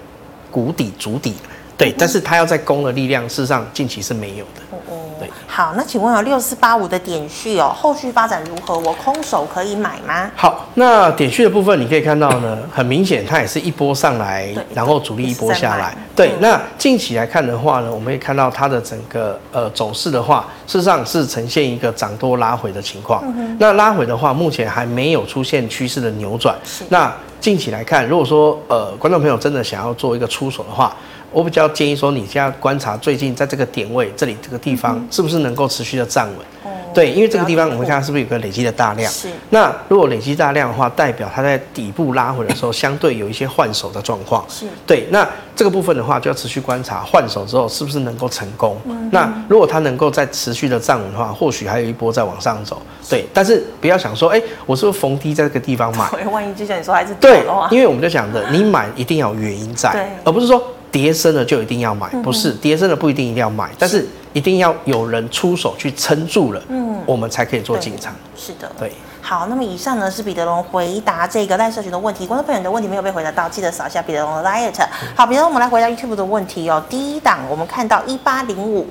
[0.49, 1.35] 谷底足底。
[1.83, 4.61] 对，但是它要在攻的力量，事实上近期是没有的。
[4.71, 5.29] 哦哦，对。
[5.45, 8.77] 好，那请问有六四八五的点序哦，后续发展如何？
[8.79, 10.31] 我空手可以买吗？
[10.35, 15.95] 好，那点序的部分你可以看到呢， 很明显它也是一波上来，然后主力一波下来。
[16.15, 23.23] 对，那近期来看的话呢，我们可以看到它的整个呃走势的话，事实上是呈现一个涨多拉回的情况。
[23.37, 23.55] 嗯。
[23.59, 26.55] 那拉回的话，目前还没有出现趋势的扭转。
[26.63, 26.83] 是。
[26.89, 30.95] 那近期来看，如果说呃观众朋友真的想要做一个出手的话，
[31.33, 36.37] 我比较建议说，你现在观察最近在这个点位这里这个地方，是不是能够持续的站稳？
[36.65, 36.71] 嗯。
[36.93, 39.11] 对，因为这个地方我们看是不是有个累积的大量？
[39.11, 39.27] 是。
[39.49, 44.45] 那如果累积大量的话，代表它在底部拉回的时候，相对有一些换手的状况。
[44.47, 44.67] 是。
[44.85, 48.77] 对，那这个部分的话，就要持续观察换手之后是不是能够成功。
[48.85, 49.09] 嗯。
[49.11, 52.79] 那如果它能够再持续的站稳的话，或许还有一波再往上走。
[53.09, 53.25] 对。
[53.33, 56.07] 但是不要想说，哎，我是不是逢低在这个地方买？
[56.31, 60.63] 万一就像你说还是对，因为我们就讲的， 你买一定要有原因在，而不是说。
[60.93, 68.13] 跌深了就一定要买，不是跌深了不一定一定要买，但是一定要有人出手去撑住了，嗯，我们才可以做进场。
[68.37, 68.91] 是的，对。
[69.19, 74.87] 好，那么以上呢是彼得龙回答这个赖社群的问题，观众朋友的问题没有被回答到，记得扫一下彼得龙的 liet。
[75.15, 76.83] 好，彼得龙，我们来回答 YouTube 的问题哦。
[76.87, 78.85] 第一档我们看到一八零五，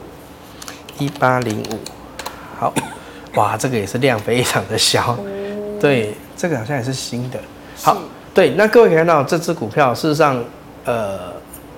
[0.98, 1.78] 一八零五，
[2.58, 2.74] 好，
[3.36, 5.16] 哇，这个也是量非常的小，
[5.80, 7.38] 对，这个好像也是新的。
[7.80, 7.96] 好，
[8.34, 10.42] 对，那各位可以看到这支股票，事实上，
[10.84, 11.30] 呃。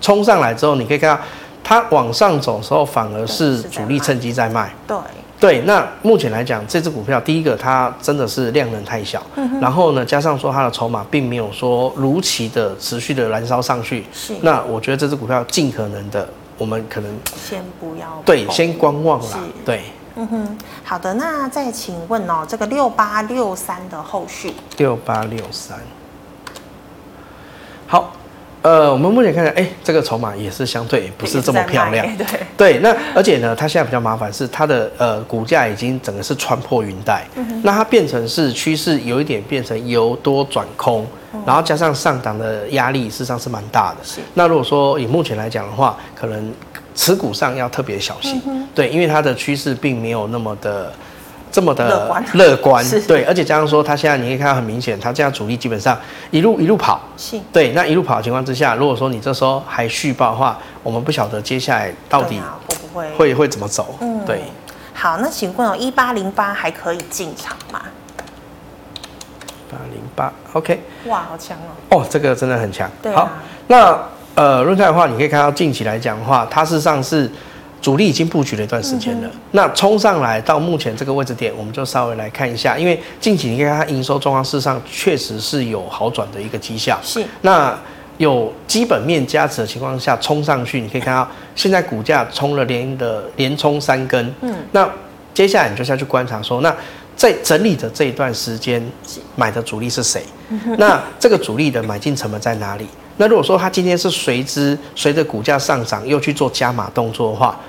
[0.04, 1.22] 冲上来之后，你可以看到
[1.64, 4.70] 它往上走的时候，反而是主力趁机在卖。
[4.86, 4.98] 对
[5.40, 14.04] 对，那目前来讲，这只股票第一个它真的是量能太小，嗯、然后呢，加上说它的筹码并没有说如期的持续的燃烧上去。
[14.12, 14.34] 是。
[14.42, 18.22] 那我觉得这只股票尽可能的，我们可能先不要。
[18.26, 19.38] 对，先观望啦。
[19.64, 19.84] 对。
[20.16, 24.52] 嗯哼，好的，那再请问哦，这个六八六三的后续。
[24.76, 25.78] 六八六三。
[27.86, 28.12] 好。
[28.64, 32.06] 呃，我们目前看来，哎、欸，这个筹码也是相对不是这么漂亮。
[32.16, 43.98] 对对，那而且呢，它现在比较麻烦是它的呃股价已经整个是穿破云带，嗯、那它变成是趋势有一点变成由多转空，嗯、然后加上上档的压力事实上是蛮大的。
[44.02, 44.20] 是。
[44.32, 46.50] 那如果说以目前来讲的话，可能
[46.94, 48.40] 持股上要特别小心。
[48.46, 50.90] 嗯、对，因为它的趋势并没有那么的。
[51.54, 51.88] 这么的
[52.32, 55.96] 乐观，对，而且加上说，它现在你可以看到很明显，它这样主力基本上
[56.32, 63.14] 一路一路跑，是，对，那一路跑的情况之下，如果说你这时候还续报的话，我们不晓得接下来到底会不会？
[63.14, 64.42] 会会怎么走，嗯，对。
[64.92, 67.82] 好，那请问哦，一八零八还可以进场吗？
[69.70, 71.56] 八零八，OK，哇，好强
[71.90, 72.90] 哦，哦，这个真的很强。
[73.00, 73.30] 对啊、好，
[73.68, 73.96] 那
[74.34, 77.30] 呃，论泰的话，你可以看到近期来讲的话，它事实上是。
[77.84, 86.98] 主力已经布局了一段时间了，嗯、那冲上来到目前这个位置点，我们就稍微来看一下，因为近期你看它营收状况，事实上确实是有好转的一个迹象。
[87.02, 87.78] 是，那
[88.16, 94.34] 有基本面加持的情况下冲上去，你可以看到现在股价冲了连的连冲三根。
[94.40, 94.88] 嗯，那
[95.34, 96.74] 接下来你就要去观察说，那
[97.14, 98.82] 在整理的这一段时间
[99.36, 100.22] 买的主力是谁？
[100.78, 102.86] 那这个主力的买进成本在哪里？
[103.18, 107.60] 那如果说它今天是随之随着股价上涨又去做加码动作的话，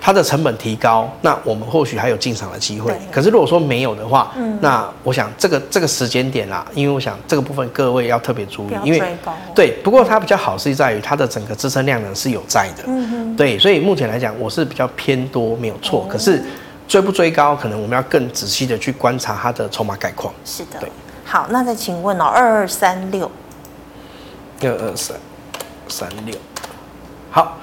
[0.00, 2.96] 它的成本提高，那我们或许还有进场的机会。
[3.10, 9.16] 可是如果说没有的话，嗯、那我想这个这个时间点啦，因为我想这个部分各位要特别注意，因为
[9.54, 12.84] 对，不过它比较好是在于它的整个支撑量呢是有在的。
[12.86, 16.04] 嗯哼对，所以目前来讲我是比较偏多没有错。
[16.06, 16.42] 嗯、可是
[16.86, 20.32] 追不追高，可能我们要更仔细的去观察它的筹码概况。
[20.44, 20.78] 是的。
[20.80, 20.90] 对。
[21.24, 23.30] 好，那再请问哦，二二三六。
[24.62, 25.16] 二二三
[25.88, 26.34] 三六。
[27.30, 27.58] 好。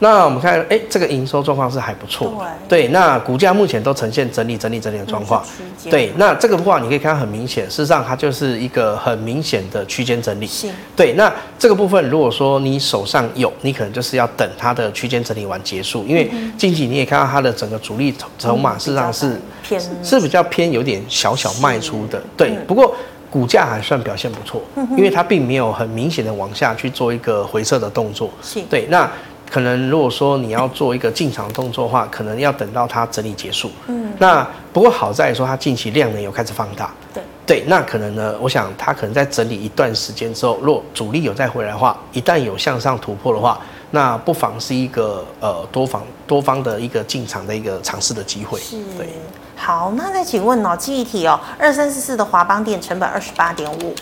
[0.00, 2.44] 那我们看，哎，这个营收状况是还不错。
[2.68, 5.42] 对，对，那股价目前都呈现整理、整理、整理的状况。
[5.88, 10.46] 对，那这个的话，你可以看到很明显，事实上它就是一个很明显的区间整理。
[10.46, 10.68] 是。
[10.96, 22.20] 对，那这个部分，如果说你手上有，你可能就是要等它的区间整理完结束，因为近期你也看到它的整个主力筹码事实上是偏是比较偏有点小小卖出的。
[22.36, 22.94] 对，不过
[23.30, 24.60] 股价还算表现不错，
[24.96, 28.28] 因为它并没有很明显的往下去做一个回撤的动作。
[28.42, 28.60] 是。
[28.62, 29.08] 对，那。
[29.54, 33.70] 可能如果说你要做一个进场动作的话，可能要等到它整理结束。
[33.86, 36.92] 嗯，那不过好在说它近期量能有开始放大。
[37.14, 43.60] 对对，那可能呢，我想它可能在整理一段时间之后，若主力有再回来的话，一旦有向上突破的话，
[43.92, 48.58] 那不妨是一个呃多方多方的一个进场的一个尝试的机会。
[48.58, 48.82] 是。
[48.98, 49.06] 对。
[49.54, 53.94] 好，那再请问哦，记忆体哦，二三四四的华邦电成本二十八点五。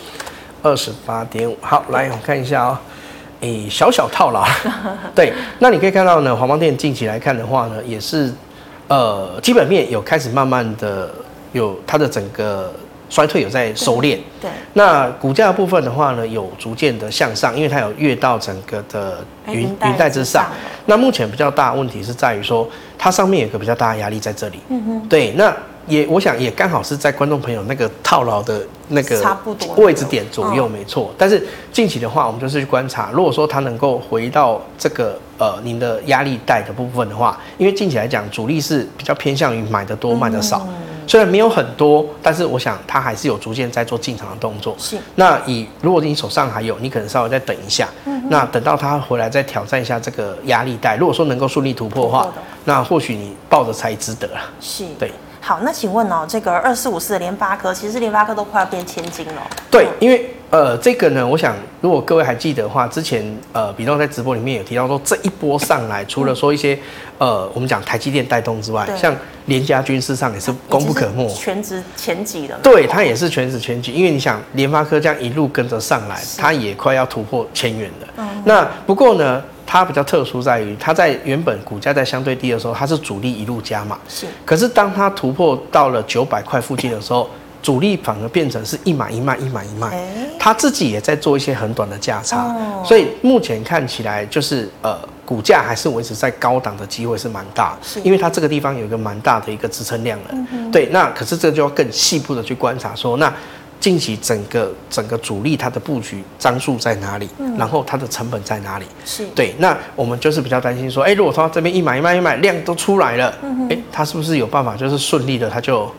[0.62, 2.78] 二十八点五，好，来我们看一下哦。
[3.42, 4.44] 诶、欸，小小套牢，
[5.14, 8.32] 对，那你可以看到呢，华邦电近期来看的话呢，也是，
[8.86, 11.10] 呃，基本面有开始慢慢的
[11.52, 12.72] 有它的整个
[13.10, 19.18] 衰退有在收敛，对，那股价部分的话呢，有逐渐的向上，因为它有跃到整个的
[19.48, 20.46] 云云带之上，
[20.86, 25.52] 那目前比较大的问题是在于说，它上面有个比较大的压力在这里，嗯哼，对，那。
[25.86, 29.36] 也，我想也刚好是在观众朋友那个套牢的那个
[29.76, 31.12] 位置点左右，没错。
[31.18, 40.66] 但是近期的话，我们就是去观察，如果说它能够回到这个呃您的压力带的部分的话，因为近期来讲，主力是比较偏向于买的多卖的少，
[41.06, 44.76] 虽然没有很多，但是我想它还是有逐渐在做进场的动作。
[44.78, 44.96] 是。
[45.16, 47.88] 那以如果你手上还有，你可能稍微再等一下，
[48.28, 52.32] 那等到它回来再挑战一下这个压力带，如果说能够顺利突破的话，
[52.64, 54.40] 那或许你抱着才值得了。
[54.60, 54.84] 是。
[54.98, 55.10] 对。
[55.44, 59.42] 好，那请问哦，这个二四五四的联发科，其实联发科都快要变千金了。
[59.68, 66.78] 对，因为呃，这个呢，我想如果各位还记得的话，之前呃，比东在直播里面有提到说，这一波上来，除了说一些
[67.18, 69.12] 呃，我们讲台积电带动之外，像
[69.46, 72.56] 联家军事上也是功不可没，全职前几的。
[72.62, 78.08] 对，它也是全职前几，因为你想联发科这样一路跟着上来，它也快要突破千元了。
[78.18, 79.42] 嗯，那不过呢？
[79.72, 83.98] 它比较特殊在于，它在原本股价在相对低的时候，它是主力一路加码。
[84.06, 84.26] 是。
[84.44, 87.26] 可是当它突破到了九百块附近的时候，
[87.62, 90.06] 主力反而变成是一买一卖，一买一卖。
[90.38, 92.54] 它自己也在做一些很短的价差。
[92.84, 97.74] 所以目前看起来就是呃，股价还是维持在高档的机会是蛮大。
[97.82, 97.98] 是。
[98.00, 100.34] 因为它这个地方有一个蛮大的一个支撑量了。
[100.70, 100.84] 对。
[100.92, 103.32] 那可是这就要更细部的去观察说那。
[103.82, 107.28] 近期整个整个主力它的布局张数在哪里？
[107.38, 108.86] 嗯、然后它的成本在哪里？
[109.04, 109.56] 是对。
[109.58, 115.92] 那我们就是比较担心说，哎、欸，如果说这边一买一卖一买量都出来了，哎、嗯哼欸，它是不是有办法就是顺利的它就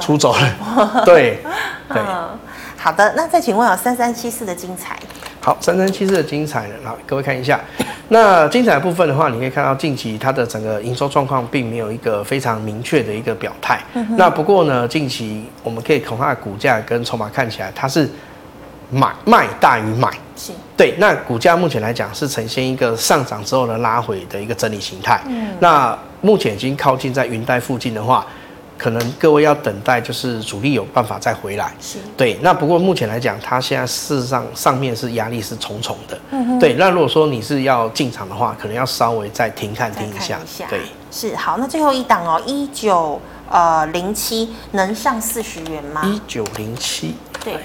[0.00, 1.02] 出走了？
[1.04, 1.42] 对
[1.92, 1.96] 对。
[2.00, 2.02] 对
[2.78, 4.98] 好的，那再请问有三三七四的精彩。
[5.42, 6.74] 好，三三七四的精彩呢？
[6.82, 7.60] 好，各位看一下，
[8.12, 13.80] 那精彩的部分的话，你可以看到近期它的整个营收状况并没有一个非常明确的一个表态。
[13.94, 18.10] 嗯、那不过呢，近期我们可以从它的股价跟筹码看起来，它是
[18.90, 20.10] 买卖大于买。
[20.36, 25.20] 是对，那股价目前来讲是呈现一个上涨之后的拉回的一个整理形态。
[25.26, 28.26] 嗯，那目前已经靠近在云带附近的话，
[28.80, 31.70] 可能各位要等待，就是主力有办法再回来。
[31.78, 32.38] 是，对。
[32.40, 36.18] 那不过目前来讲，它现在事实上上面是压力是重重的。
[36.30, 36.58] 嗯哼。
[36.58, 40.38] 对，那如果说你是要进场的话，可能要稍微再停看停一下。
[40.42, 41.58] 一下对，是好。
[41.58, 43.20] 那最后一档哦，一九
[43.50, 46.00] 呃零七能上四十元吗？
[46.06, 47.16] 一九零七。
[47.44, 47.56] 对。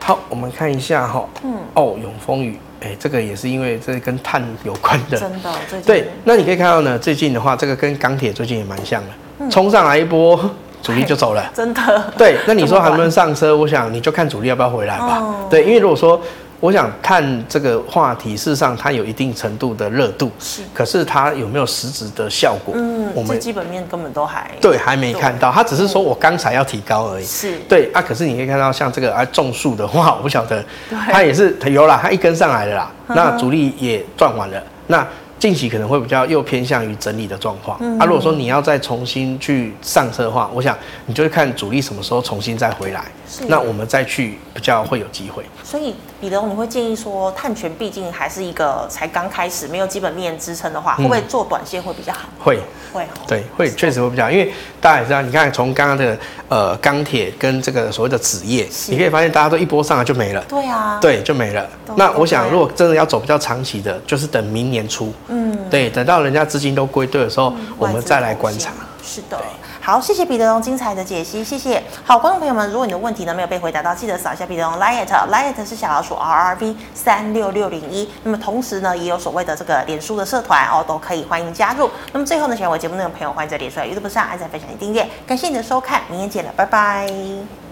[0.00, 1.24] 好，我们看一下哈。
[1.44, 1.54] 嗯。
[1.74, 5.16] 哦，永丰雨，哎，这个也是因为这跟碳有关的。
[5.16, 5.54] 真的。
[5.86, 9.10] 对，那你可以看到呢，最近的话，这个跟钢铁最近也蛮像的。
[9.50, 10.38] 冲上来一波，
[10.82, 12.12] 主力就走了， 真的。
[12.16, 13.56] 对，那你说还能不能上车？
[13.56, 15.18] 我想你就看主力要不要回来吧。
[15.20, 16.20] 哦、对，因为如果说
[16.58, 20.62] 我想看这个话题，事实上它有一定程度的热度，是。
[20.72, 22.74] 可是它有没有实质的效果？
[22.76, 25.52] 嗯，我们基本面根本都还对，还没看到。
[25.52, 27.24] 它只是说我刚才要提高而已。
[27.24, 27.58] 是。
[27.68, 30.64] 对啊，可是你可以看到像这个啊种树的话，我不晓得，
[31.12, 35.06] 它也是它有啦，它一根上来了啦，嗯、那主力也赚完了，那。
[35.38, 43.44] 近期可能会比较又偏向于整理的状况，嗯、啊，如果说你要再重新去上车的话，我想你就会看主力什么时候重新再回来，是。
[43.46, 45.44] 那我们再去比较会有机会。
[45.62, 52.28] 所以彼得，你会建议说，碳权毕竟还是一个才刚开始，没有基本面支撑的话，会不会做短线会比较好？
[52.38, 52.62] 会、嗯，
[52.94, 56.16] 会，对，会，确实会比较好，因为大家也知道，你看从刚刚的
[56.48, 61.68] 呃钢铁跟这个所谓的纸业，你可以发现大家都一波上来就没了，对啊，对，就没了。
[61.96, 65.12] 那我想，如果真的要走比较长期的，就是等明年初。
[65.28, 68.72] 嗯，对，等到人家资金都归队的时候，嗯、我们再来观察。
[69.02, 69.40] 是的，
[69.80, 71.80] 好，谢谢彼得龙精彩的解析，谢谢。
[72.04, 78.10] 好，观众朋友们，如果你的问题呢没有被回答到，记得扫一下彼得龙 LINE@，LINE@ 是小老鼠 R R V 三六六零一。
[78.24, 81.88] 那么同时呢，也有所谓的这个脸书的社团哦，都可以欢迎加入。
[82.12, 85.08] 那么最后呢，喜欢我节目内容的朋友，欢迎在脸书、YouTube 上按赞、分享、订阅。
[85.24, 87.65] 感谢你的收看，明天见了，拜拜。